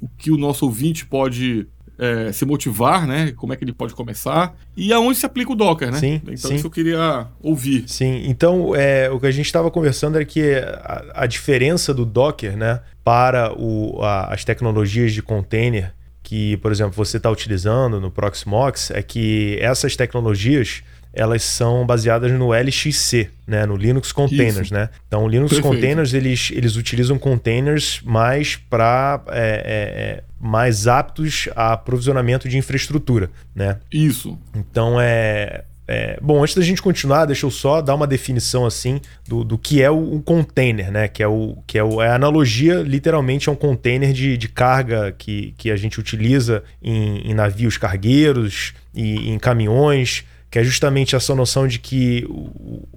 O 0.03 0.09
que 0.19 0.31
o 0.31 0.37
nosso 0.37 0.67
ouvinte 0.67 1.07
pode 1.07 1.67
é, 1.99 2.33
se 2.33 2.45
motivar, 2.45 3.07
né? 3.07 3.33
Como 3.33 3.53
é 3.53 3.57
que 3.57 3.65
ele 3.65 3.73
pode 3.73 3.95
começar 3.95 4.55
e 4.77 4.93
aonde 4.93 5.19
se 5.19 5.27
aplica 5.27 5.53
o 5.53 5.57
Docker, 5.57 5.91
né? 5.91 5.99
Sim, 5.99 6.21
então 6.27 6.51
sim. 6.51 6.57
isso 6.57 6.67
eu 6.67 6.71
queria 6.71 7.27
ouvir. 7.43 7.85
Sim, 7.87 8.25
então 8.27 8.75
é, 8.75 9.11
o 9.11 9.21
que 9.21 9.27
a 9.27 9.31
gente 9.31 9.47
estava 9.47 9.71
conversando 9.71 10.17
era 10.17 10.25
que 10.25 10.55
a, 10.57 11.05
a, 11.15 11.27
diferença 11.27 11.95
do 11.95 12.05
Docker, 12.05 12.57
né, 12.57 12.81
para 13.03 13.53
o, 13.57 14.03
a, 14.03 14.33
as 14.33 14.45
tecnologias 14.45 15.13
de 15.13 15.23
container 15.23 15.93
que, 16.23 16.57
por 16.57 16.73
exemplo, 16.73 16.93
você 16.95 17.19
está 17.19 17.31
utilizando 17.31 18.01
no 18.01 18.11
Proxmox 18.11 18.91
é 18.91 19.03
que 19.03 19.59
essas 19.61 19.95
tecnologias 19.95 20.83
elas 21.15 21.43
são 21.43 21.87
baseadas 21.87 22.33
no 22.33 22.53
LXC, 22.53 23.31
né, 23.47 23.65
no 23.65 23.77
Linux 23.77 24.13
Containers, 24.13 24.67
Isso. 24.67 24.75
né? 24.75 24.89
Então, 25.07 25.25
o 25.25 25.29
Linux 25.29 25.53
Perfeito. 25.53 25.75
Containers 25.75 26.13
eles, 26.13 26.51
eles 26.53 26.77
utilizam 26.77 27.19
containers 27.19 28.01
mais 28.05 28.57
para 28.57 29.23
é, 29.29 29.39
é, 29.39 29.41
é, 29.41 30.25
mais 30.41 30.87
aptos 30.87 31.49
a 31.55 31.77
provisionamento 31.77 32.49
de 32.49 32.59
infraestrutura, 32.59 33.31
né? 33.55 33.79
Isso. 33.93 34.39
Então 34.55 35.01
é 35.01 35.65
é, 35.87 36.19
bom, 36.21 36.43
antes 36.43 36.55
da 36.55 36.63
gente 36.63 36.81
continuar, 36.81 37.27
deixa 37.27 37.45
eu 37.45 37.51
só 37.51 37.83
dar 37.83 37.95
uma 37.95 38.07
definição 38.07 38.65
assim 38.65 39.01
do, 39.29 39.45
do 39.45 39.59
que 39.59 39.83
é 39.83 39.91
o, 39.91 40.15
o 40.15 40.23
container, 40.23 40.91
né? 40.91 41.09
Que 41.09 41.23
é, 41.23 41.29
o, 41.29 41.59
que 41.67 41.79
é, 41.79 41.85
o, 41.85 42.01
é 42.01 42.09
a 42.09 42.15
analogia, 42.15 42.81
literalmente, 42.81 43.49
a 43.49 43.53
um 43.53 43.57
container 43.57 44.13
de, 44.13 44.37
de 44.39 44.49
carga 44.49 45.13
que, 45.13 45.55
que 45.59 45.71
a 45.71 45.77
gente 45.77 46.01
utiliza 46.01 46.65
em, 46.83 47.31
em 47.31 47.35
navios 47.35 47.77
cargueiros 47.77 48.73
e 48.95 49.31
em 49.31 49.39
caminhões 49.39 50.25
que 50.55 50.59
é 50.61 50.63
justamente 50.63 51.17
essa 51.17 51.35
noção 51.35 51.67
de 51.67 51.81
que 51.81 52.29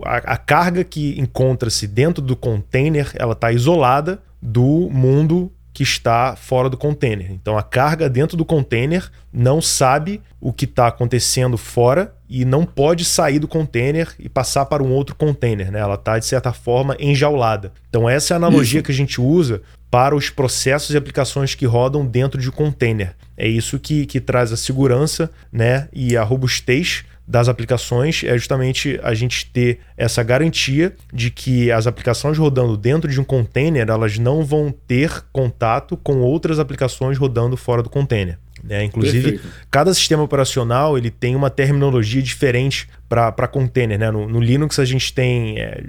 a, 0.06 0.18
a 0.34 0.38
carga 0.38 0.84
que 0.84 1.20
encontra-se 1.20 1.88
dentro 1.88 2.24
do 2.24 2.36
container 2.36 3.10
ela 3.16 3.34
está 3.34 3.52
isolada 3.52 4.22
do 4.40 4.88
mundo 4.92 5.52
que 5.74 5.82
está 5.82 6.36
fora 6.36 6.70
do 6.70 6.78
container. 6.78 7.32
Então 7.32 7.58
a 7.58 7.64
carga 7.64 8.08
dentro 8.08 8.38
do 8.38 8.46
container 8.46 9.10
não 9.34 9.60
sabe 9.60 10.22
o 10.40 10.54
que 10.54 10.66
está 10.66 10.86
acontecendo 10.86 11.58
fora 11.58 12.14
e 12.30 12.46
não 12.46 12.64
pode 12.64 13.04
sair 13.04 13.40
do 13.40 13.48
container 13.48 14.14
e 14.20 14.30
passar 14.30 14.68
para 14.68 14.84
um 14.84 14.92
outro 14.92 15.16
container. 15.16 15.72
Né? 15.72 15.80
Ela 15.80 15.96
está, 15.96 16.20
de 16.20 16.28
certa 16.28 16.54
forma, 16.54 16.96
enjaulada. 17.00 17.74
Então 17.90 18.08
essa 18.08 18.34
é 18.34 18.36
a 18.36 18.38
analogia 18.38 18.82
isso. 18.82 18.86
que 18.86 18.92
a 18.92 18.96
gente 18.96 19.20
usa 19.20 19.64
para 19.90 20.16
os 20.16 20.30
processos 20.30 20.94
e 20.94 20.98
aplicações 20.98 21.56
que 21.56 21.66
rodam 21.66 22.06
dentro 22.06 22.40
de 22.40 22.52
container. 22.52 23.16
É 23.36 23.48
isso 23.48 23.80
que, 23.80 24.06
que 24.06 24.22
traz 24.22 24.52
a 24.52 24.58
segurança 24.58 25.32
né? 25.52 25.90
e 25.92 26.16
a 26.16 26.24
robustez 26.24 27.04
das 27.28 27.50
aplicações 27.50 28.24
é 28.24 28.38
justamente 28.38 28.98
a 29.04 29.14
gente 29.14 29.48
ter 29.48 29.80
essa 29.98 30.24
garantia 30.24 30.96
de 31.12 31.30
que 31.30 31.70
as 31.72 31.86
aplicações 31.86 32.38
rodando 32.38 32.78
dentro 32.78 33.12
de 33.12 33.20
um 33.20 33.24
container 33.24 33.86
elas 33.90 34.18
não 34.18 34.46
vão 34.46 34.74
ter 34.88 35.26
contato 35.34 35.98
com 35.98 36.22
outras 36.22 36.58
aplicações 36.58 37.18
rodando 37.18 37.58
fora 37.58 37.84
do 37.84 37.90
container. 37.90 38.40
Né? 38.64 38.84
Inclusive, 38.84 39.32
Perfeito. 39.34 39.56
cada 39.70 39.94
sistema 39.94 40.24
operacional 40.24 40.98
ele 40.98 41.12
tem 41.12 41.36
uma 41.36 41.50
terminologia 41.50 42.22
diferente 42.22 42.88
para 43.10 43.48
container. 43.48 44.00
Né? 44.00 44.10
No, 44.10 44.28
no, 44.28 44.40
Linux 44.40 44.80
a 44.80 44.86
gente 44.86 45.14
tem 45.14 45.60
é, 45.60 45.84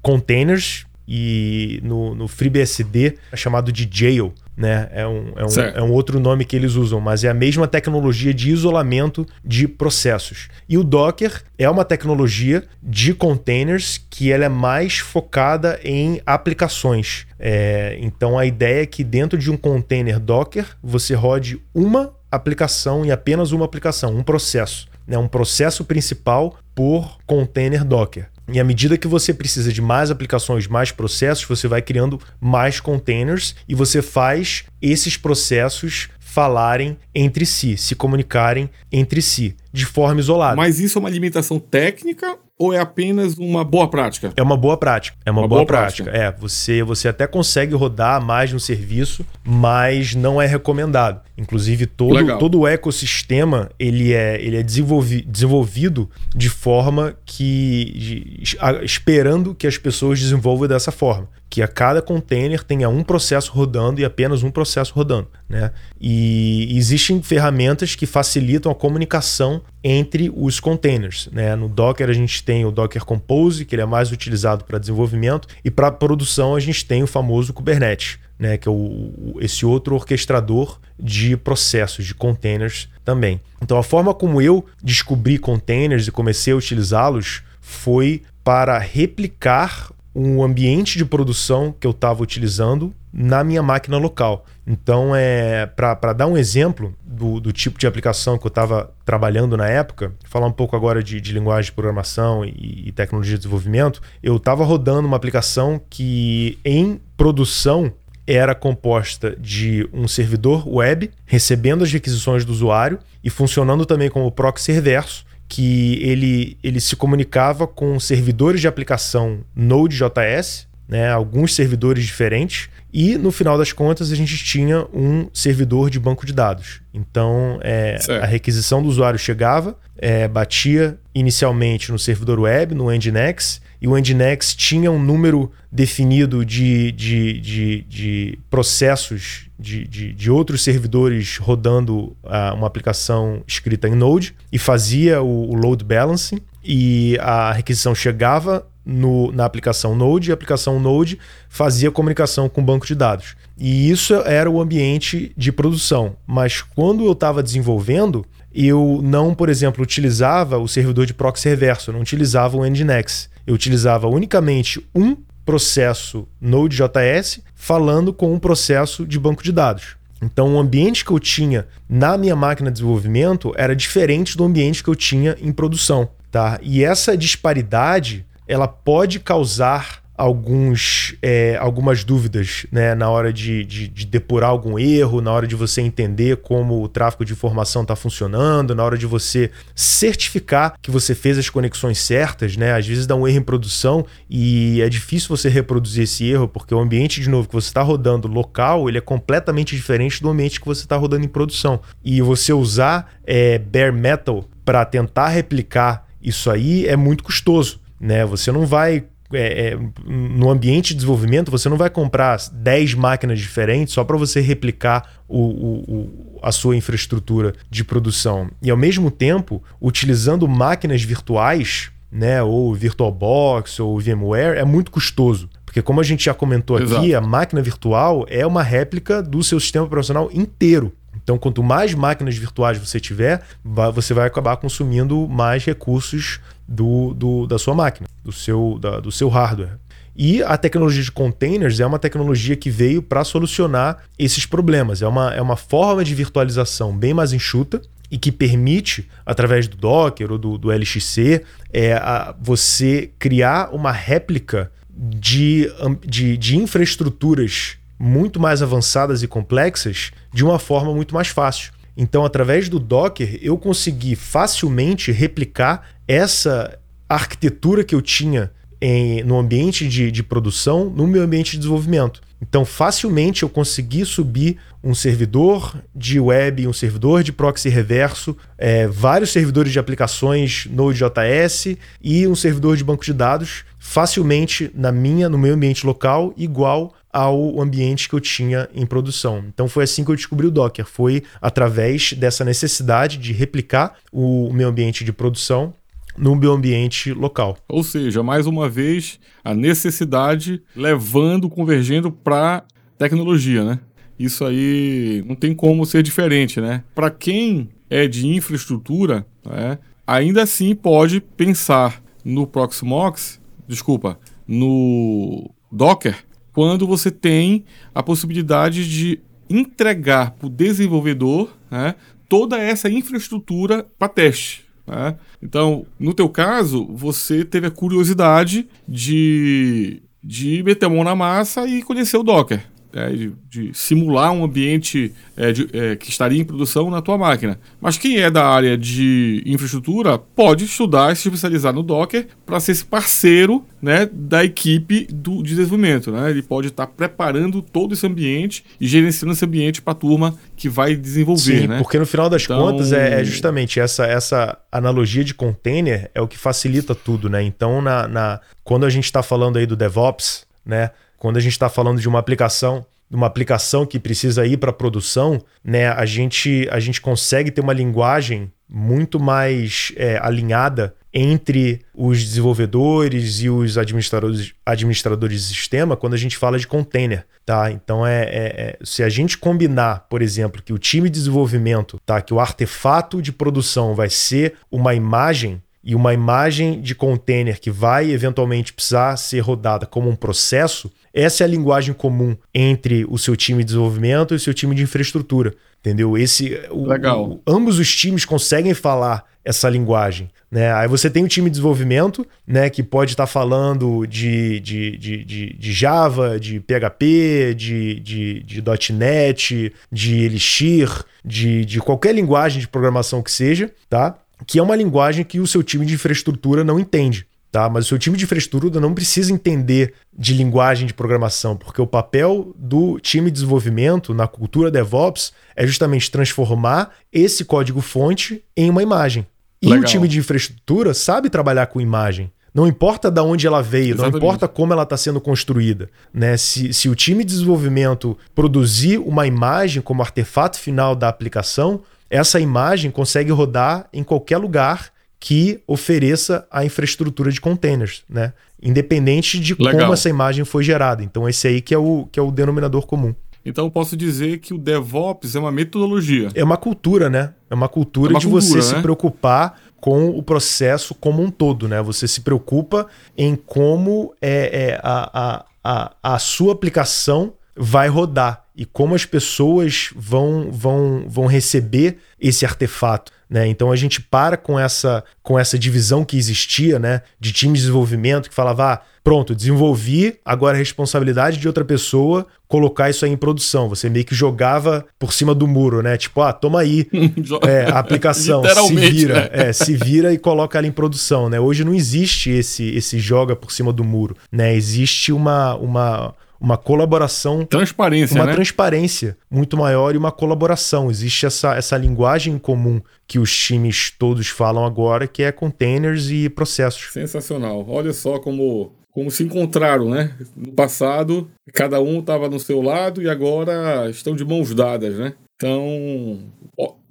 containers 0.00 0.86
e 1.06 1.80
no, 1.82 2.14
no 2.14 2.26
FreeBSD 2.26 3.16
é 3.30 3.36
chamado 3.36 3.70
de 3.70 3.88
Jail, 3.90 4.32
né? 4.56 4.88
É 4.92 5.06
um, 5.06 5.32
é, 5.36 5.44
um, 5.44 5.60
é 5.76 5.82
um 5.82 5.92
outro 5.92 6.18
nome 6.18 6.44
que 6.44 6.56
eles 6.56 6.74
usam, 6.74 7.00
mas 7.00 7.24
é 7.24 7.28
a 7.28 7.34
mesma 7.34 7.66
tecnologia 7.66 8.32
de 8.32 8.50
isolamento 8.50 9.26
de 9.44 9.66
processos. 9.68 10.48
E 10.68 10.78
o 10.78 10.84
Docker 10.84 11.42
é 11.58 11.68
uma 11.68 11.84
tecnologia 11.84 12.64
de 12.82 13.12
containers 13.12 14.00
que 14.08 14.32
ela 14.32 14.44
é 14.44 14.48
mais 14.48 14.98
focada 14.98 15.78
em 15.84 16.20
aplicações. 16.24 17.26
É, 17.38 17.98
então 18.00 18.38
a 18.38 18.46
ideia 18.46 18.82
é 18.82 18.86
que 18.86 19.04
dentro 19.04 19.38
de 19.38 19.50
um 19.50 19.56
container 19.56 20.18
Docker 20.18 20.66
você 20.82 21.14
rode 21.14 21.60
uma 21.74 22.12
aplicação 22.30 23.04
e 23.04 23.12
apenas 23.12 23.52
uma 23.52 23.64
aplicação, 23.64 24.16
um 24.16 24.22
processo. 24.22 24.88
Né? 25.06 25.18
Um 25.18 25.28
processo 25.28 25.84
principal 25.84 26.56
por 26.74 27.18
container 27.26 27.84
Docker. 27.84 28.28
E 28.52 28.60
à 28.60 28.64
medida 28.64 28.98
que 28.98 29.08
você 29.08 29.32
precisa 29.32 29.72
de 29.72 29.80
mais 29.80 30.10
aplicações, 30.10 30.66
mais 30.66 30.92
processos, 30.92 31.44
você 31.44 31.66
vai 31.66 31.80
criando 31.80 32.20
mais 32.40 32.78
containers 32.78 33.54
e 33.68 33.74
você 33.74 34.02
faz 34.02 34.64
esses 34.82 35.16
processos 35.16 36.08
falarem 36.18 36.98
entre 37.14 37.46
si, 37.46 37.76
se 37.76 37.94
comunicarem 37.94 38.68
entre 38.90 39.22
si, 39.22 39.56
de 39.74 39.84
forma 39.84 40.20
isolada. 40.20 40.54
Mas 40.54 40.78
isso 40.78 40.96
é 40.96 41.00
uma 41.00 41.10
limitação 41.10 41.58
técnica 41.58 42.38
ou 42.56 42.72
é 42.72 42.78
apenas 42.78 43.36
uma 43.36 43.64
boa 43.64 43.90
prática? 43.90 44.32
É 44.36 44.42
uma 44.42 44.56
boa 44.56 44.76
prática. 44.76 45.18
É 45.26 45.30
uma, 45.32 45.42
uma 45.42 45.48
boa, 45.48 45.58
boa 45.62 45.66
prática. 45.66 46.04
prática. 46.12 46.24
É, 46.24 46.30
você, 46.40 46.84
você 46.84 47.08
até 47.08 47.26
consegue 47.26 47.74
rodar 47.74 48.24
mais 48.24 48.52
no 48.52 48.60
serviço, 48.60 49.26
mas 49.44 50.14
não 50.14 50.40
é 50.40 50.46
recomendado. 50.46 51.20
Inclusive, 51.36 51.86
todo, 51.86 52.38
todo 52.38 52.60
o 52.60 52.68
ecossistema 52.68 53.68
ele 53.76 54.12
é, 54.12 54.40
ele 54.40 54.56
é 54.56 54.62
desenvolvi, 54.62 55.22
desenvolvido 55.22 56.08
de 56.32 56.48
forma 56.48 57.16
que. 57.26 57.92
De, 57.96 58.84
esperando 58.84 59.56
que 59.56 59.66
as 59.66 59.76
pessoas 59.76 60.20
desenvolvam 60.20 60.68
dessa 60.68 60.92
forma. 60.92 61.28
Que 61.50 61.62
a 61.62 61.68
cada 61.68 62.00
container 62.00 62.62
tenha 62.62 62.88
um 62.88 63.02
processo 63.02 63.50
rodando 63.52 64.00
e 64.00 64.04
apenas 64.04 64.44
um 64.44 64.50
processo 64.52 64.94
rodando. 64.94 65.26
Né? 65.48 65.72
E 66.00 66.76
existem 66.78 67.20
ferramentas 67.20 67.96
que 67.96 68.06
facilitam 68.06 68.70
a 68.70 68.74
comunicação 68.74 69.60
entre 69.82 70.32
os 70.34 70.60
containers. 70.60 71.28
Né? 71.30 71.54
No 71.54 71.68
Docker 71.68 72.08
a 72.08 72.12
gente 72.12 72.42
tem 72.42 72.64
o 72.64 72.70
Docker 72.70 73.04
Compose, 73.04 73.64
que 73.64 73.74
ele 73.74 73.82
é 73.82 73.86
mais 73.86 74.10
utilizado 74.10 74.64
para 74.64 74.78
desenvolvimento, 74.78 75.46
e 75.64 75.70
para 75.70 75.92
produção 75.92 76.54
a 76.54 76.60
gente 76.60 76.84
tem 76.86 77.02
o 77.02 77.06
famoso 77.06 77.52
Kubernetes, 77.52 78.18
né? 78.38 78.56
que 78.56 78.66
é 78.66 78.70
o, 78.70 79.36
esse 79.40 79.66
outro 79.66 79.94
orquestrador 79.94 80.78
de 80.98 81.36
processos, 81.36 82.06
de 82.06 82.14
containers 82.14 82.88
também. 83.04 83.40
Então 83.60 83.76
a 83.76 83.82
forma 83.82 84.14
como 84.14 84.40
eu 84.40 84.64
descobri 84.82 85.38
containers 85.38 86.06
e 86.06 86.12
comecei 86.12 86.52
a 86.52 86.56
utilizá-los 86.56 87.42
foi 87.60 88.22
para 88.42 88.78
replicar 88.78 89.90
um 90.14 90.42
ambiente 90.42 90.96
de 90.96 91.04
produção 91.04 91.74
que 91.78 91.86
eu 91.86 91.90
estava 91.90 92.22
utilizando 92.22 92.94
na 93.16 93.44
minha 93.44 93.62
máquina 93.62 93.96
local. 93.96 94.44
Então, 94.66 95.14
é 95.14 95.66
para 95.66 96.12
dar 96.12 96.26
um 96.26 96.36
exemplo 96.36 96.92
do, 97.04 97.38
do, 97.38 97.52
tipo 97.52 97.78
de 97.78 97.86
aplicação 97.86 98.36
que 98.36 98.44
eu 98.44 98.48
estava 98.48 98.92
trabalhando 99.04 99.56
na 99.56 99.68
época, 99.68 100.12
falar 100.24 100.46
um 100.46 100.52
pouco 100.52 100.74
agora 100.74 101.00
de, 101.00 101.20
de 101.20 101.32
linguagem 101.32 101.70
de 101.70 101.72
programação 101.72 102.44
e, 102.44 102.88
e 102.88 102.92
tecnologia 102.92 103.34
de 103.36 103.42
desenvolvimento, 103.42 104.02
eu 104.20 104.36
estava 104.36 104.64
rodando 104.64 105.06
uma 105.06 105.16
aplicação 105.16 105.80
que 105.88 106.58
em 106.64 107.00
produção 107.16 107.92
era 108.26 108.54
composta 108.54 109.36
de 109.38 109.88
um 109.92 110.08
servidor 110.08 110.66
web 110.66 111.10
recebendo 111.26 111.84
as 111.84 111.92
requisições 111.92 112.44
do 112.44 112.52
usuário 112.52 112.98
e 113.22 113.30
funcionando 113.30 113.86
também 113.86 114.10
como 114.10 114.32
proxy 114.32 114.72
reverso, 114.72 115.24
que 115.46 116.02
ele, 116.02 116.58
ele 116.64 116.80
se 116.80 116.96
comunicava 116.96 117.66
com 117.66 118.00
servidores 118.00 118.60
de 118.60 118.66
aplicação 118.66 119.40
Node.js, 119.54 120.66
né, 120.88 121.10
alguns 121.10 121.54
servidores 121.54 122.04
diferentes, 122.04 122.68
e 122.92 123.16
no 123.18 123.32
final 123.32 123.58
das 123.58 123.72
contas 123.72 124.12
a 124.12 124.14
gente 124.14 124.36
tinha 124.36 124.86
um 124.92 125.28
servidor 125.32 125.90
de 125.90 125.98
banco 125.98 126.24
de 126.24 126.32
dados. 126.32 126.80
Então 126.92 127.58
é, 127.62 127.98
a 128.22 128.26
requisição 128.26 128.82
do 128.82 128.88
usuário 128.88 129.18
chegava, 129.18 129.76
é, 129.96 130.28
batia 130.28 130.98
inicialmente 131.14 131.90
no 131.90 131.98
servidor 131.98 132.38
web, 132.40 132.74
no 132.74 132.90
Nginx, 132.90 133.60
e 133.80 133.88
o 133.88 133.96
Nginx 133.96 134.54
tinha 134.54 134.90
um 134.90 134.98
número 134.98 135.50
definido 135.70 136.44
de, 136.44 136.92
de, 136.92 137.40
de, 137.40 137.82
de 137.82 138.38
processos 138.48 139.50
de, 139.58 139.86
de, 139.86 140.12
de, 140.12 140.30
outros 140.30 140.62
servidores 140.62 141.36
rodando 141.36 142.16
uh, 142.22 142.54
uma 142.54 142.66
aplicação 142.66 143.42
escrita 143.46 143.88
em 143.88 143.94
Node 143.94 144.34
e 144.52 144.58
fazia 144.58 145.22
o, 145.22 145.50
o 145.50 145.54
load 145.54 145.84
balancing 145.84 146.40
e 146.64 147.18
a 147.20 147.52
requisição 147.52 147.94
chegava 147.94 148.66
no, 148.84 149.32
na 149.32 149.44
aplicação 149.44 149.94
Node, 149.94 150.28
e 150.28 150.32
a 150.32 150.34
aplicação 150.34 150.78
Node 150.78 151.18
fazia 151.48 151.90
comunicação 151.90 152.48
com 152.48 152.60
o 152.60 152.64
banco 152.64 152.86
de 152.86 152.94
dados. 152.94 153.36
E 153.56 153.90
isso 153.90 154.14
era 154.14 154.50
o 154.50 154.60
ambiente 154.60 155.32
de 155.36 155.52
produção. 155.52 156.16
Mas 156.26 156.60
quando 156.60 157.04
eu 157.04 157.12
estava 157.12 157.42
desenvolvendo, 157.42 158.24
eu 158.54 159.00
não, 159.02 159.34
por 159.34 159.48
exemplo, 159.48 159.82
utilizava 159.82 160.58
o 160.58 160.68
servidor 160.68 161.06
de 161.06 161.14
proxy 161.14 161.48
reverso, 161.48 161.90
eu 161.90 161.94
não 161.94 162.00
utilizava 162.00 162.56
o 162.56 162.64
Nginx. 162.64 163.28
Eu 163.46 163.54
utilizava 163.54 164.08
unicamente 164.08 164.84
um 164.94 165.16
processo 165.44 166.26
Node.js 166.40 167.40
falando 167.54 168.12
com 168.12 168.32
um 168.32 168.38
processo 168.38 169.06
de 169.06 169.18
banco 169.18 169.42
de 169.42 169.52
dados. 169.52 169.96
Então, 170.22 170.54
o 170.54 170.58
ambiente 170.58 171.04
que 171.04 171.10
eu 171.10 171.20
tinha 171.20 171.66
na 171.88 172.16
minha 172.16 172.34
máquina 172.34 172.70
de 172.70 172.74
desenvolvimento 172.74 173.52
era 173.56 173.76
diferente 173.76 174.36
do 174.36 174.44
ambiente 174.44 174.82
que 174.82 174.88
eu 174.88 174.94
tinha 174.94 175.36
em 175.40 175.52
produção. 175.52 176.08
Tá? 176.30 176.58
E 176.62 176.82
essa 176.82 177.16
disparidade 177.16 178.24
ela 178.46 178.68
pode 178.68 179.20
causar 179.20 180.04
alguns, 180.16 181.16
é, 181.20 181.56
algumas 181.60 182.04
dúvidas 182.04 182.66
né, 182.70 182.94
na 182.94 183.10
hora 183.10 183.32
de, 183.32 183.64
de, 183.64 183.88
de, 183.88 184.06
depurar 184.06 184.50
algum 184.50 184.78
erro, 184.78 185.20
na 185.20 185.32
hora 185.32 185.46
de 185.46 185.56
você 185.56 185.80
entender 185.80 186.36
como 186.36 186.82
o 186.82 186.88
tráfego 186.88 187.24
de 187.24 187.32
informação 187.32 187.82
está 187.82 187.96
funcionando, 187.96 188.74
na 188.74 188.84
hora 188.84 188.96
de 188.96 189.06
você 189.06 189.50
certificar 189.74 190.74
que 190.80 190.90
você 190.90 191.14
fez 191.14 191.36
as 191.36 191.50
conexões 191.50 191.98
certas. 191.98 192.56
Né? 192.56 192.72
Às 192.72 192.86
vezes 192.86 193.06
dá 193.06 193.16
um 193.16 193.26
erro 193.26 193.38
em 193.38 193.42
produção 193.42 194.06
e 194.30 194.80
é 194.80 194.88
difícil 194.88 195.28
você 195.36 195.48
reproduzir 195.48 196.04
esse 196.04 196.24
erro, 196.28 196.46
porque 196.46 196.74
o 196.74 196.78
ambiente, 196.78 197.20
de 197.20 197.28
novo, 197.28 197.48
que 197.48 197.54
você 197.54 197.68
está 197.68 197.82
rodando 197.82 198.28
local, 198.28 198.88
ele 198.88 198.98
é 198.98 199.02
completamente 199.02 199.74
diferente 199.74 200.22
do 200.22 200.30
ambiente 200.30 200.60
que 200.60 200.66
você 200.66 200.82
está 200.82 200.96
rodando 200.96 201.24
em 201.24 201.28
produção. 201.28 201.80
E 202.04 202.22
você 202.22 202.52
usar 202.52 203.12
é, 203.26 203.58
bare 203.58 203.92
metal 203.92 204.44
para 204.64 204.84
tentar 204.84 205.28
replicar 205.28 206.06
isso 206.22 206.50
aí 206.50 206.86
é 206.86 206.96
muito 206.96 207.22
custoso 207.22 207.83
né? 208.04 208.24
Você 208.26 208.52
não 208.52 208.66
vai 208.66 209.04
é, 209.32 209.72
é, 209.72 209.78
no 210.06 210.50
ambiente 210.50 210.88
de 210.88 210.96
desenvolvimento, 210.96 211.50
você 211.50 211.68
não 211.68 211.78
vai 211.78 211.88
comprar 211.88 212.38
10 212.52 212.94
máquinas 212.94 213.40
diferentes 213.40 213.94
só 213.94 214.04
para 214.04 214.16
você 214.16 214.40
replicar 214.40 215.10
o, 215.26 215.40
o, 215.40 215.74
o, 215.88 216.40
a 216.42 216.52
sua 216.52 216.76
infraestrutura 216.76 217.54
de 217.70 217.82
produção. 217.82 218.50
E 218.62 218.70
ao 218.70 218.76
mesmo 218.76 219.10
tempo, 219.10 219.62
utilizando 219.80 220.46
máquinas 220.46 221.02
virtuais, 221.02 221.90
né, 222.12 222.42
ou 222.42 222.74
VirtualBox 222.74 223.80
ou 223.80 223.98
VMware, 223.98 224.58
é 224.58 224.64
muito 224.64 224.90
custoso. 224.90 225.48
Porque, 225.64 225.80
como 225.80 226.00
a 226.00 226.04
gente 226.04 226.26
já 226.26 226.34
comentou 226.34 226.78
Exato. 226.78 227.00
aqui, 227.00 227.14
a 227.14 227.20
máquina 227.20 227.62
virtual 227.62 228.26
é 228.28 228.46
uma 228.46 228.62
réplica 228.62 229.22
do 229.22 229.42
seu 229.42 229.58
sistema 229.58 229.86
operacional 229.86 230.30
inteiro. 230.32 230.92
Então, 231.24 231.38
quanto 231.38 231.62
mais 231.62 231.94
máquinas 231.94 232.36
virtuais 232.36 232.76
você 232.76 233.00
tiver, 233.00 233.42
você 233.64 234.12
vai 234.12 234.26
acabar 234.26 234.58
consumindo 234.58 235.26
mais 235.26 235.64
recursos 235.64 236.38
do, 236.66 237.14
do, 237.14 237.46
da 237.46 237.58
sua 237.58 237.74
máquina, 237.74 238.08
do 238.22 238.32
seu, 238.32 238.78
da, 238.80 239.00
do 239.00 239.12
seu 239.12 239.28
hardware. 239.28 239.78
E 240.16 240.42
a 240.42 240.56
tecnologia 240.56 241.02
de 241.02 241.10
containers 241.10 241.80
é 241.80 241.86
uma 241.86 241.98
tecnologia 241.98 242.54
que 242.54 242.70
veio 242.70 243.02
para 243.02 243.24
solucionar 243.24 244.04
esses 244.18 244.46
problemas. 244.46 245.02
É 245.02 245.08
uma, 245.08 245.34
é 245.34 245.42
uma 245.42 245.56
forma 245.56 246.04
de 246.04 246.14
virtualização 246.14 246.96
bem 246.96 247.12
mais 247.12 247.32
enxuta 247.32 247.82
e 248.10 248.16
que 248.16 248.30
permite, 248.30 249.08
através 249.26 249.66
do 249.66 249.76
Docker 249.76 250.30
ou 250.30 250.38
do, 250.38 250.56
do 250.56 250.70
LXC, 250.70 251.42
é, 251.72 251.94
a, 251.94 252.34
você 252.40 253.10
criar 253.18 253.74
uma 253.74 253.90
réplica 253.90 254.70
de, 254.88 255.68
de, 256.06 256.36
de 256.36 256.56
infraestruturas 256.56 257.76
muito 257.98 258.38
mais 258.38 258.62
avançadas 258.62 259.22
e 259.22 259.26
complexas 259.26 260.12
de 260.32 260.44
uma 260.44 260.60
forma 260.60 260.94
muito 260.94 261.12
mais 261.12 261.28
fácil. 261.28 261.72
Então, 261.96 262.24
através 262.24 262.68
do 262.68 262.78
Docker, 262.78 263.38
eu 263.40 263.56
consegui 263.56 264.16
facilmente 264.16 265.12
replicar 265.12 265.88
essa 266.08 266.78
arquitetura 267.08 267.84
que 267.84 267.94
eu 267.94 268.02
tinha 268.02 268.50
em, 268.80 269.22
no 269.22 269.38
ambiente 269.38 269.88
de, 269.88 270.10
de 270.10 270.22
produção 270.22 270.90
no 270.90 271.06
meu 271.06 271.22
ambiente 271.22 271.52
de 271.52 271.58
desenvolvimento. 271.58 272.20
Então, 272.40 272.64
facilmente 272.64 273.42
eu 273.42 273.48
consegui 273.48 274.04
subir 274.04 274.58
um 274.82 274.94
servidor 274.94 275.74
de 275.94 276.20
web, 276.20 276.68
um 276.68 276.72
servidor 276.72 277.22
de 277.22 277.32
proxy 277.32 277.68
reverso, 277.68 278.36
é, 278.58 278.86
vários 278.86 279.30
servidores 279.30 279.72
de 279.72 279.78
aplicações 279.78 280.66
Node.js 280.70 281.76
e 282.02 282.26
um 282.26 282.34
servidor 282.34 282.76
de 282.76 282.84
banco 282.84 283.04
de 283.04 283.12
dados 283.12 283.64
facilmente 283.78 284.70
na 284.74 284.90
minha, 284.90 285.28
no 285.28 285.38
meu 285.38 285.54
ambiente 285.54 285.86
local, 285.86 286.32
igual 286.36 286.94
ao 287.12 287.60
ambiente 287.60 288.08
que 288.08 288.14
eu 288.14 288.20
tinha 288.20 288.68
em 288.74 288.84
produção. 288.84 289.44
Então 289.46 289.68
foi 289.68 289.84
assim 289.84 290.02
que 290.02 290.10
eu 290.10 290.16
descobri 290.16 290.46
o 290.46 290.50
Docker, 290.50 290.84
foi 290.84 291.22
através 291.40 292.12
dessa 292.14 292.44
necessidade 292.44 293.18
de 293.18 293.32
replicar 293.32 293.94
o 294.10 294.50
meu 294.52 294.68
ambiente 294.68 295.04
de 295.04 295.12
produção 295.12 295.72
no 296.16 296.52
ambiente 296.52 297.12
local. 297.12 297.56
Ou 297.68 297.82
seja, 297.82 298.22
mais 298.22 298.46
uma 298.46 298.68
vez, 298.68 299.18
a 299.42 299.54
necessidade 299.54 300.62
levando, 300.74 301.48
convergendo 301.48 302.10
para 302.10 302.64
tecnologia, 302.98 303.64
né? 303.64 303.80
Isso 304.18 304.44
aí 304.44 305.24
não 305.26 305.34
tem 305.34 305.54
como 305.54 305.84
ser 305.84 306.02
diferente, 306.02 306.60
né? 306.60 306.84
Para 306.94 307.10
quem 307.10 307.68
é 307.90 308.06
de 308.06 308.26
infraestrutura, 308.26 309.26
né, 309.44 309.78
ainda 310.06 310.42
assim 310.42 310.74
pode 310.74 311.20
pensar 311.20 312.02
no 312.24 312.46
Proxmox, 312.46 313.40
desculpa, 313.68 314.18
no 314.46 315.50
Docker, 315.70 316.16
quando 316.52 316.86
você 316.86 317.10
tem 317.10 317.64
a 317.94 318.02
possibilidade 318.02 318.88
de 318.88 319.20
entregar 319.50 320.30
para 320.32 320.46
o 320.46 320.50
desenvolvedor 320.50 321.56
né, 321.70 321.94
toda 322.28 322.58
essa 322.58 322.88
infraestrutura 322.88 323.86
para 323.98 324.08
teste. 324.08 324.63
Né? 324.86 325.16
Então, 325.42 325.86
no 325.98 326.12
teu 326.14 326.28
caso, 326.28 326.86
você 326.92 327.44
teve 327.44 327.66
a 327.66 327.70
curiosidade 327.70 328.68
de, 328.86 330.02
de 330.22 330.62
meter 330.62 330.86
a 330.86 330.90
mão 330.90 331.04
na 331.04 331.14
massa 331.14 331.66
e 331.66 331.82
conhecer 331.82 332.16
o 332.16 332.22
Docker 332.22 332.73
é, 332.94 333.10
de, 333.10 333.32
de, 333.50 333.74
simular 333.74 334.30
um 334.32 334.44
ambiente 334.44 335.12
é, 335.36 335.52
de, 335.52 335.68
é, 335.72 335.96
que 335.96 336.10
estaria 336.10 336.40
em 336.40 336.44
produção 336.44 336.88
na 336.90 337.02
tua 337.02 337.18
máquina. 337.18 337.58
Mas 337.80 337.98
quem 337.98 338.18
é 338.18 338.30
da 338.30 338.46
área 338.46 338.78
de 338.78 339.42
infraestrutura 339.44 340.16
pode 340.16 340.64
estudar 340.64 341.12
e 341.12 341.16
se 341.16 341.26
especializar 341.26 341.72
no 341.72 341.82
Docker 341.82 342.28
para 342.46 342.60
ser 342.60 342.72
esse 342.72 342.84
parceiro 342.84 343.64
né, 343.82 344.08
da 344.12 344.44
equipe 344.44 345.08
do, 345.10 345.42
de 345.42 345.50
desenvolvimento. 345.56 346.12
Né? 346.12 346.30
Ele 346.30 346.42
pode 346.42 346.68
estar 346.68 346.86
preparando 346.86 347.60
todo 347.60 347.94
esse 347.94 348.06
ambiente 348.06 348.64
e 348.80 348.86
gerenciando 348.86 349.32
esse 349.32 349.44
ambiente 349.44 349.82
para 349.82 349.92
a 349.92 349.96
turma 349.96 350.38
que 350.56 350.68
vai 350.68 350.94
desenvolver. 350.94 351.62
Sim, 351.62 351.66
né? 351.66 351.78
porque 351.78 351.98
no 351.98 352.06
final 352.06 352.30
das 352.30 352.44
então... 352.44 352.58
contas 352.58 352.92
é, 352.92 353.20
é, 353.20 353.24
justamente 353.24 353.80
essa, 353.80 354.06
essa 354.06 354.56
analogia 354.70 355.24
de 355.24 355.34
container 355.34 356.10
é 356.14 356.20
o 356.20 356.28
que 356.28 356.38
facilita 356.38 356.94
tudo. 356.94 357.28
Né? 357.28 357.42
Então, 357.42 357.82
na, 357.82 358.06
na 358.06 358.40
quando 358.62 358.86
a 358.86 358.90
gente 358.90 359.04
está 359.04 359.22
falando 359.22 359.58
aí 359.58 359.66
do 359.66 359.74
DevOps, 359.74 360.46
né? 360.64 360.90
Quando 361.24 361.38
a 361.38 361.40
gente 361.40 361.52
está 361.52 361.70
falando 361.70 361.98
de 361.98 362.06
uma 362.06 362.18
aplicação, 362.18 362.84
uma 363.10 363.26
aplicação 363.26 363.86
que 363.86 363.98
precisa 363.98 364.46
ir 364.46 364.58
para 364.58 364.70
produção, 364.74 365.42
né, 365.64 365.88
a 365.88 366.04
gente, 366.04 366.68
a 366.70 366.78
gente 366.78 367.00
consegue 367.00 367.50
ter 367.50 367.62
uma 367.62 367.72
linguagem 367.72 368.52
muito 368.68 369.18
mais 369.18 369.90
é, 369.96 370.18
alinhada 370.20 370.94
entre 371.14 371.80
os 371.94 372.22
desenvolvedores 372.22 373.40
e 373.40 373.48
os 373.48 373.78
administradores, 373.78 374.52
administradores 374.66 375.40
de 375.40 375.48
sistema 375.48 375.96
quando 375.96 376.12
a 376.12 376.18
gente 376.18 376.36
fala 376.36 376.58
de 376.58 376.66
container, 376.66 377.24
tá? 377.46 377.70
Então 377.70 378.06
é, 378.06 378.24
é, 378.24 378.28
é, 378.28 378.78
se 378.84 379.02
a 379.02 379.08
gente 379.08 379.38
combinar, 379.38 380.04
por 380.10 380.20
exemplo, 380.20 380.62
que 380.62 380.74
o 380.74 380.78
time 380.78 381.08
de 381.08 381.20
desenvolvimento, 381.20 381.98
tá, 382.04 382.20
que 382.20 382.34
o 382.34 382.40
artefato 382.40 383.22
de 383.22 383.32
produção 383.32 383.94
vai 383.94 384.10
ser 384.10 384.56
uma 384.70 384.94
imagem 384.94 385.62
e 385.84 385.94
uma 385.94 386.14
imagem 386.14 386.80
de 386.80 386.94
container 386.94 387.60
que 387.60 387.70
vai 387.70 388.10
eventualmente 388.10 388.72
precisar 388.72 389.16
ser 389.16 389.40
rodada 389.40 389.86
como 389.86 390.08
um 390.08 390.16
processo, 390.16 390.90
essa 391.12 391.44
é 391.44 391.46
a 391.46 391.48
linguagem 391.48 391.92
comum 391.92 392.36
entre 392.54 393.04
o 393.08 393.18
seu 393.18 393.36
time 393.36 393.58
de 393.58 393.66
desenvolvimento 393.66 394.34
e 394.34 394.36
o 394.36 394.40
seu 394.40 394.54
time 394.54 394.74
de 394.74 394.82
infraestrutura. 394.82 395.54
Entendeu? 395.80 396.16
Esse, 396.16 396.58
Legal. 396.72 397.24
O, 397.24 397.40
ambos 397.46 397.78
os 397.78 397.94
times 397.94 398.24
conseguem 398.24 398.72
falar 398.72 399.24
essa 399.44 399.68
linguagem. 399.68 400.30
Né? 400.50 400.72
Aí 400.72 400.88
você 400.88 401.10
tem 401.10 401.22
o 401.22 401.28
time 401.28 401.50
de 401.50 401.52
desenvolvimento, 401.52 402.26
né, 402.46 402.70
que 402.70 402.82
pode 402.82 403.12
estar 403.12 403.24
tá 403.24 403.26
falando 403.26 404.06
de, 404.06 404.60
de, 404.60 404.96
de, 404.96 405.24
de, 405.24 405.52
de 405.52 405.72
Java, 405.72 406.40
de 406.40 406.60
PHP, 406.60 407.54
de, 407.54 408.00
de, 408.00 408.42
de 408.42 408.92
.NET, 408.92 409.74
de 409.92 410.22
Elixir, 410.22 411.04
de, 411.24 411.64
de 411.64 411.80
qualquer 411.80 412.14
linguagem 412.14 412.60
de 412.60 412.68
programação 412.68 413.22
que 413.22 413.30
seja, 413.30 413.70
tá? 413.90 414.16
Que 414.46 414.58
é 414.58 414.62
uma 414.62 414.76
linguagem 414.76 415.24
que 415.24 415.40
o 415.40 415.46
seu 415.46 415.62
time 415.62 415.86
de 415.86 415.94
infraestrutura 415.94 416.64
não 416.64 416.78
entende. 416.78 417.26
Tá? 417.50 417.68
Mas 417.68 417.84
o 417.84 417.88
seu 417.88 417.98
time 417.98 418.16
de 418.16 418.24
infraestrutura 418.24 418.80
não 418.80 418.92
precisa 418.92 419.32
entender 419.32 419.94
de 420.12 420.34
linguagem 420.34 420.88
de 420.88 420.92
programação, 420.92 421.56
porque 421.56 421.80
o 421.80 421.86
papel 421.86 422.52
do 422.58 422.98
time 422.98 423.30
de 423.30 423.34
desenvolvimento 423.34 424.12
na 424.12 424.26
cultura 424.26 424.72
DevOps 424.72 425.32
é 425.54 425.64
justamente 425.64 426.10
transformar 426.10 426.90
esse 427.12 427.44
código-fonte 427.44 428.42
em 428.56 428.68
uma 428.68 428.82
imagem. 428.82 429.24
E 429.62 429.66
Legal. 429.66 429.82
o 429.82 429.86
time 429.86 430.08
de 430.08 430.18
infraestrutura 430.18 430.92
sabe 430.92 431.30
trabalhar 431.30 431.66
com 431.66 431.80
imagem. 431.80 432.32
Não 432.52 432.68
importa 432.68 433.10
de 433.10 433.20
onde 433.20 433.46
ela 433.46 433.62
veio, 433.62 433.94
Exatamente. 433.94 434.12
não 434.12 434.18
importa 434.18 434.46
como 434.46 434.72
ela 434.72 434.84
está 434.84 434.96
sendo 434.96 435.20
construída. 435.20 435.88
Né? 436.12 436.36
Se, 436.36 436.72
se 436.72 436.88
o 436.88 436.94
time 436.94 437.24
de 437.24 437.32
desenvolvimento 437.32 438.16
produzir 438.32 438.98
uma 438.98 439.26
imagem 439.26 439.82
como 439.82 440.02
artefato 440.02 440.58
final 440.58 440.94
da 440.94 441.08
aplicação, 441.08 441.82
essa 442.08 442.38
imagem 442.40 442.90
consegue 442.90 443.30
rodar 443.30 443.88
em 443.92 444.02
qualquer 444.02 444.38
lugar 444.38 444.92
que 445.18 445.60
ofereça 445.66 446.46
a 446.50 446.64
infraestrutura 446.64 447.30
de 447.30 447.40
containers, 447.40 448.02
né? 448.08 448.34
Independente 448.62 449.40
de 449.40 449.54
Legal. 449.54 449.80
como 449.80 449.94
essa 449.94 450.08
imagem 450.08 450.44
foi 450.44 450.62
gerada. 450.62 451.02
Então 451.02 451.28
esse 451.28 451.48
aí 451.48 451.60
que 451.60 451.74
é 451.74 451.78
o, 451.78 452.06
que 452.12 452.20
é 452.20 452.22
o 452.22 452.30
denominador 452.30 452.86
comum. 452.86 453.14
Então 453.44 453.68
posso 453.70 453.96
dizer 453.96 454.38
que 454.38 454.54
o 454.54 454.58
DevOps 454.58 455.34
é 455.34 455.40
uma 455.40 455.52
metodologia. 455.52 456.28
É 456.34 456.42
uma 456.42 456.56
cultura, 456.56 457.10
né? 457.10 457.34
É 457.50 457.54
uma 457.54 457.68
cultura 457.68 458.12
é 458.12 458.14
uma 458.14 458.20
de 458.20 458.26
cultura, 458.26 458.42
você 458.42 458.56
né? 458.56 458.62
se 458.62 458.82
preocupar 458.82 459.60
com 459.80 460.08
o 460.08 460.22
processo 460.22 460.94
como 460.94 461.22
um 461.22 461.30
todo, 461.30 461.68
né? 461.68 461.82
Você 461.82 462.08
se 462.08 462.22
preocupa 462.22 462.86
em 463.16 463.36
como 463.36 464.14
é, 464.20 464.70
é 464.72 464.80
a, 464.82 465.10
a, 465.12 465.44
a, 465.62 466.14
a 466.14 466.18
sua 466.18 466.52
aplicação 466.52 467.34
vai 467.56 467.88
rodar 467.88 468.43
e 468.56 468.64
como 468.64 468.94
as 468.94 469.04
pessoas 469.04 469.90
vão, 469.96 470.50
vão, 470.50 471.04
vão 471.08 471.26
receber 471.26 471.98
esse 472.20 472.46
artefato. 472.46 473.12
Né? 473.28 473.48
Então 473.48 473.72
a 473.72 473.76
gente 473.76 474.00
para 474.00 474.36
com 474.36 474.58
essa, 474.58 475.02
com 475.22 475.38
essa 475.38 475.58
divisão 475.58 476.04
que 476.04 476.16
existia 476.16 476.78
né? 476.78 477.02
de 477.18 477.32
time 477.32 477.54
de 477.54 477.60
desenvolvimento 477.60 478.28
que 478.28 478.34
falava: 478.34 478.74
ah, 478.74 478.80
pronto, 479.02 479.34
desenvolvi, 479.34 480.18
agora 480.24 480.56
é 480.56 480.60
responsabilidade 480.60 481.38
de 481.38 481.48
outra 481.48 481.64
pessoa 481.64 482.26
colocar 482.46 482.90
isso 482.90 483.04
aí 483.04 483.10
em 483.10 483.16
produção. 483.16 483.68
Você 483.68 483.90
meio 483.90 484.04
que 484.04 484.14
jogava 484.14 484.84
por 484.98 485.12
cima 485.12 485.34
do 485.34 485.48
muro, 485.48 485.82
né? 485.82 485.96
Tipo, 485.96 486.20
ah, 486.20 486.32
toma 486.32 486.60
aí 486.60 486.86
é, 487.42 487.64
a 487.64 487.80
aplicação, 487.80 488.44
se 488.46 488.74
vira, 488.74 489.14
né? 489.14 489.28
é, 489.32 489.52
se 489.52 489.74
vira 489.74 490.12
e 490.12 490.18
coloca 490.18 490.56
ela 490.58 490.66
em 490.66 490.72
produção, 490.72 491.28
né? 491.28 491.40
Hoje 491.40 491.64
não 491.64 491.74
existe 491.74 492.30
esse, 492.30 492.68
esse 492.76 493.00
joga 493.00 493.34
por 493.34 493.50
cima 493.50 493.72
do 493.72 493.82
muro, 493.82 494.16
né? 494.30 494.54
Existe 494.54 495.12
uma, 495.12 495.56
uma 495.56 496.14
uma 496.40 496.56
colaboração. 496.56 497.44
Transparência. 497.44 498.16
Uma 498.16 498.26
né? 498.26 498.34
transparência 498.34 499.16
muito 499.30 499.56
maior 499.56 499.94
e 499.94 499.98
uma 499.98 500.12
colaboração. 500.12 500.90
Existe 500.90 501.26
essa, 501.26 501.54
essa 501.54 501.76
linguagem 501.76 502.38
comum 502.38 502.80
que 503.06 503.18
os 503.18 503.34
times 503.36 503.90
todos 503.90 504.28
falam 504.28 504.64
agora, 504.64 505.06
que 505.06 505.22
é 505.22 505.32
containers 505.32 506.10
e 506.10 506.28
processos. 506.28 506.92
Sensacional. 506.92 507.64
Olha 507.68 507.92
só 507.92 508.18
como, 508.18 508.72
como 508.90 509.10
se 509.10 509.22
encontraram, 509.22 509.88
né? 509.88 510.14
No 510.36 510.52
passado, 510.52 511.30
cada 511.52 511.80
um 511.80 512.00
estava 512.00 512.28
no 512.28 512.38
seu 512.38 512.60
lado 512.60 513.02
e 513.02 513.08
agora 513.08 513.88
estão 513.90 514.14
de 514.14 514.24
mãos 514.24 514.54
dadas, 514.54 514.96
né? 514.96 515.14
Então, 515.36 516.20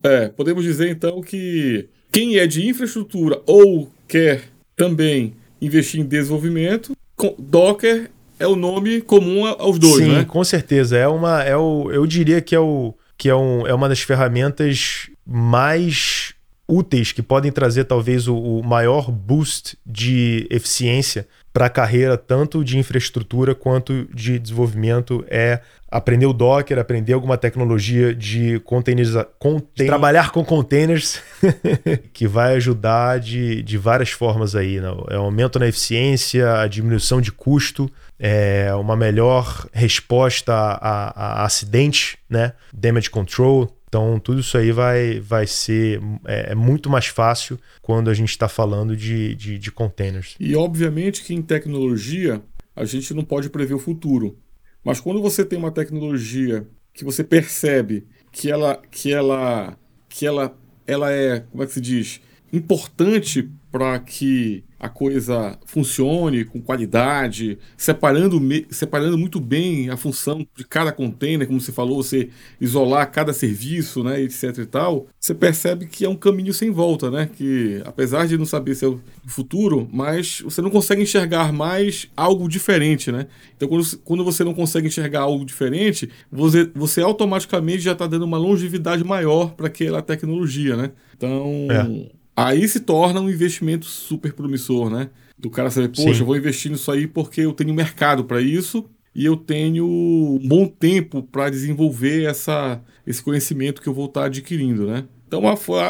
é, 0.03 0.29
podemos 0.29 0.63
dizer 0.63 0.89
então 0.89 1.21
que 1.21 1.87
quem 2.11 2.37
é 2.37 2.45
de 2.45 2.67
infraestrutura 2.67 3.41
ou 3.45 3.89
quer 4.07 4.43
também 4.75 5.33
investir 5.61 6.01
em 6.01 6.05
desenvolvimento, 6.05 6.93
Docker 7.39 8.11
é 8.39 8.47
o 8.47 8.55
nome 8.55 9.01
comum 9.01 9.45
aos 9.45 9.79
dois, 9.79 10.03
Sim, 10.03 10.11
né? 10.11 10.25
com 10.25 10.43
certeza. 10.43 10.97
É 10.97 11.07
uma, 11.07 11.43
é 11.43 11.55
o, 11.55 11.91
eu 11.91 12.05
diria 12.05 12.41
que 12.41 12.55
é 12.55 12.59
o 12.59 12.93
que 13.17 13.29
é, 13.29 13.35
um, 13.35 13.65
é 13.65 13.73
uma 13.73 13.87
das 13.87 14.01
ferramentas 14.01 15.09
mais 15.25 16.33
úteis 16.67 17.11
que 17.11 17.21
podem 17.21 17.51
trazer 17.51 17.85
talvez 17.85 18.27
o, 18.27 18.35
o 18.35 18.63
maior 18.63 19.11
boost 19.11 19.77
de 19.85 20.47
eficiência 20.49 21.27
para 21.53 21.67
a 21.67 21.69
carreira 21.69 22.17
tanto 22.17 22.63
de 22.63 22.77
infraestrutura 22.77 23.53
quanto 23.53 24.07
de 24.13 24.39
desenvolvimento 24.39 25.23
é 25.29 25.61
aprender 25.93 26.25
o 26.25 26.33
Docker, 26.33 26.79
aprender 26.79 27.13
alguma 27.13 27.37
tecnologia 27.37 28.15
de 28.15 28.59
containeriza... 28.61 29.29
Contain... 29.37 29.85
trabalhar 29.85 30.31
com 30.31 30.43
containers, 30.43 31.21
que 32.11 32.27
vai 32.27 32.55
ajudar 32.55 33.19
de, 33.19 33.61
de 33.61 33.77
várias 33.77 34.09
formas 34.09 34.55
aí. 34.55 34.81
Né? 34.81 34.87
É 35.11 35.19
um 35.19 35.25
aumento 35.25 35.59
na 35.59 35.67
eficiência, 35.67 36.61
a 36.61 36.67
diminuição 36.67 37.21
de 37.21 37.31
custo, 37.31 37.87
é 38.17 38.73
uma 38.73 38.95
melhor 38.95 39.67
resposta 39.71 40.51
a, 40.51 40.77
a, 40.81 41.41
a 41.41 41.45
acidentes, 41.45 42.17
né? 42.27 42.53
damage 42.73 43.11
control. 43.11 43.71
Então, 43.87 44.19
tudo 44.19 44.39
isso 44.39 44.57
aí 44.57 44.71
vai, 44.71 45.19
vai 45.19 45.45
ser 45.45 46.01
é, 46.25 46.53
é 46.53 46.55
muito 46.55 46.89
mais 46.89 47.05
fácil 47.05 47.59
quando 47.83 48.09
a 48.09 48.15
gente 48.15 48.29
está 48.29 48.49
falando 48.49 48.97
de, 48.97 49.35
de, 49.35 49.59
de 49.59 49.71
containers. 49.71 50.35
E, 50.39 50.55
obviamente, 50.55 51.23
que 51.23 51.35
em 51.35 51.41
tecnologia 51.43 52.41
a 52.75 52.83
gente 52.83 53.13
não 53.13 53.23
pode 53.23 53.51
prever 53.51 53.75
o 53.75 53.79
futuro. 53.79 54.35
Mas 54.83 54.99
quando 54.99 55.21
você 55.21 55.45
tem 55.45 55.57
uma 55.57 55.71
tecnologia 55.71 56.67
que 56.93 57.03
você 57.03 57.23
percebe 57.23 58.07
que 58.31 58.51
ela 58.51 58.81
que 58.91 59.13
ela 59.13 59.77
que 60.09 60.25
ela 60.25 60.57
ela 60.85 61.11
é, 61.11 61.41
como 61.41 61.63
é 61.63 61.65
que 61.65 61.73
se 61.73 61.81
diz, 61.81 62.21
importante 62.53 63.49
para 63.71 63.97
que 63.97 64.63
a 64.79 64.87
coisa 64.87 65.57
funcione 65.65 66.45
com 66.45 66.61
qualidade, 66.61 67.57
separando, 67.75 68.39
separando 68.69 69.17
muito 69.17 69.39
bem 69.39 69.89
a 69.89 69.97
função 69.97 70.45
de 70.55 70.63
cada 70.63 70.91
container, 70.91 71.47
como 71.47 71.59
você 71.59 71.71
falou, 71.71 72.03
você 72.03 72.29
isolar 72.61 73.09
cada 73.09 73.33
serviço, 73.33 74.03
né, 74.03 74.21
etc 74.21 74.59
e 74.59 74.65
tal, 74.67 75.07
você 75.19 75.33
percebe 75.33 75.87
que 75.87 76.05
é 76.05 76.09
um 76.09 76.15
caminho 76.15 76.53
sem 76.53 76.69
volta, 76.69 77.09
né, 77.09 77.27
que 77.35 77.81
apesar 77.83 78.27
de 78.27 78.37
não 78.37 78.45
saber 78.45 78.75
se 78.75 78.85
é 78.85 78.87
o 78.87 79.01
futuro, 79.25 79.89
mas 79.91 80.41
você 80.41 80.61
não 80.61 80.69
consegue 80.69 81.01
enxergar 81.01 81.51
mais 81.51 82.07
algo 82.15 82.47
diferente, 82.47 83.11
né? 83.11 83.25
Então 83.57 83.67
quando, 83.67 83.97
quando 84.03 84.23
você 84.23 84.43
não 84.43 84.53
consegue 84.53 84.87
enxergar 84.87 85.21
algo 85.21 85.43
diferente, 85.43 86.09
você, 86.31 86.69
você 86.75 87.01
automaticamente 87.01 87.79
já 87.79 87.93
está 87.93 88.05
dando 88.05 88.25
uma 88.25 88.37
longevidade 88.37 89.03
maior 89.03 89.55
para 89.55 89.65
aquela 89.65 90.03
tecnologia, 90.03 90.77
né? 90.77 90.91
Então... 91.15 91.67
É 91.71 92.22
Aí 92.35 92.67
se 92.67 92.79
torna 92.79 93.21
um 93.21 93.29
investimento 93.29 93.85
super 93.85 94.33
promissor, 94.33 94.89
né? 94.89 95.09
Do 95.37 95.49
cara 95.49 95.69
saber, 95.69 95.89
poxa, 95.89 96.13
Sim. 96.13 96.19
eu 96.19 96.25
vou 96.25 96.37
investir 96.37 96.71
nisso 96.71 96.91
aí 96.91 97.07
porque 97.07 97.41
eu 97.41 97.53
tenho 97.53 97.73
mercado 97.73 98.23
para 98.23 98.41
isso 98.41 98.89
e 99.15 99.25
eu 99.25 99.37
tenho 99.37 99.85
um 99.85 100.47
bom 100.47 100.65
tempo 100.65 101.21
para 101.21 101.49
desenvolver 101.49 102.23
essa, 102.23 102.81
esse 103.05 103.21
conhecimento 103.21 103.81
que 103.81 103.87
eu 103.87 103.93
vou 103.93 104.05
estar 104.05 104.21
tá 104.21 104.25
adquirindo, 104.27 104.87
né? 104.87 105.05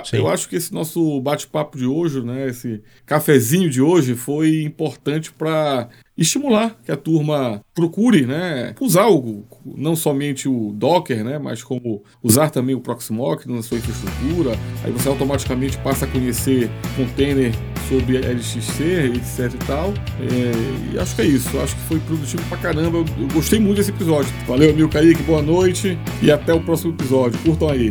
Então, 0.10 0.28
eu 0.28 0.34
acho 0.34 0.48
que 0.48 0.56
esse 0.56 0.74
nosso 0.74 1.20
bate-papo 1.22 1.78
de 1.78 1.86
hoje, 1.86 2.22
né, 2.22 2.48
esse 2.48 2.82
cafezinho 3.06 3.70
de 3.70 3.82
hoje, 3.82 4.16
foi 4.16 4.64
importante 4.64 5.32
para 5.32 5.90
estimular 6.18 6.78
que 6.86 6.92
a 6.92 6.98
turma 6.98 7.62
procure 7.74 8.26
né, 8.26 8.76
usar 8.80 9.04
algo, 9.04 9.46
não 9.66 9.96
somente 9.96 10.48
o 10.48 10.72
Docker, 10.74 11.24
né, 11.24 11.40
mas 11.40 11.64
como 11.64 12.04
usar 12.22 12.50
também 12.50 12.76
o 12.76 12.80
Proxmox 12.80 13.46
na 13.46 13.62
sua 13.62 13.78
infraestrutura. 13.78 14.52
Aí 14.84 14.92
você 14.92 15.10
automaticamente 15.10 15.78
passa 15.80 16.06
a 16.06 16.08
conhecer 16.08 16.70
container 16.96 17.52
sobre 17.90 18.18
LXC, 18.18 19.14
etc 19.16 19.54
e 19.54 19.66
tal. 19.66 19.94
É, 20.20 20.94
e 20.94 21.00
acho 21.00 21.16
que 21.16 21.22
é 21.22 21.26
isso. 21.26 21.60
Acho 21.60 21.76
que 21.76 21.82
foi 21.84 22.00
produtivo 22.00 22.44
pra 22.48 22.58
caramba. 22.58 23.00
Eu, 23.00 23.06
eu 23.20 23.28
gostei 23.34 23.60
muito 23.60 23.78
desse 23.78 23.92
episódio. 23.92 24.32
Valeu, 24.48 24.70
amigo 24.72 24.90
Kaique. 24.90 25.24
Boa 25.24 25.42
noite 25.42 25.98
e 26.22 26.32
até 26.32 26.54
o 26.54 26.62
próximo 26.62 26.94
episódio. 26.94 27.40
Curtam 27.40 27.70
aí. 27.70 27.90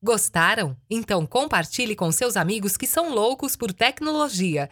Gostaram? 0.00 0.76
Então 0.88 1.26
compartilhe 1.26 1.96
com 1.96 2.12
seus 2.12 2.36
amigos 2.36 2.76
que 2.76 2.86
são 2.86 3.12
loucos 3.12 3.56
por 3.56 3.72
tecnologia 3.72 4.66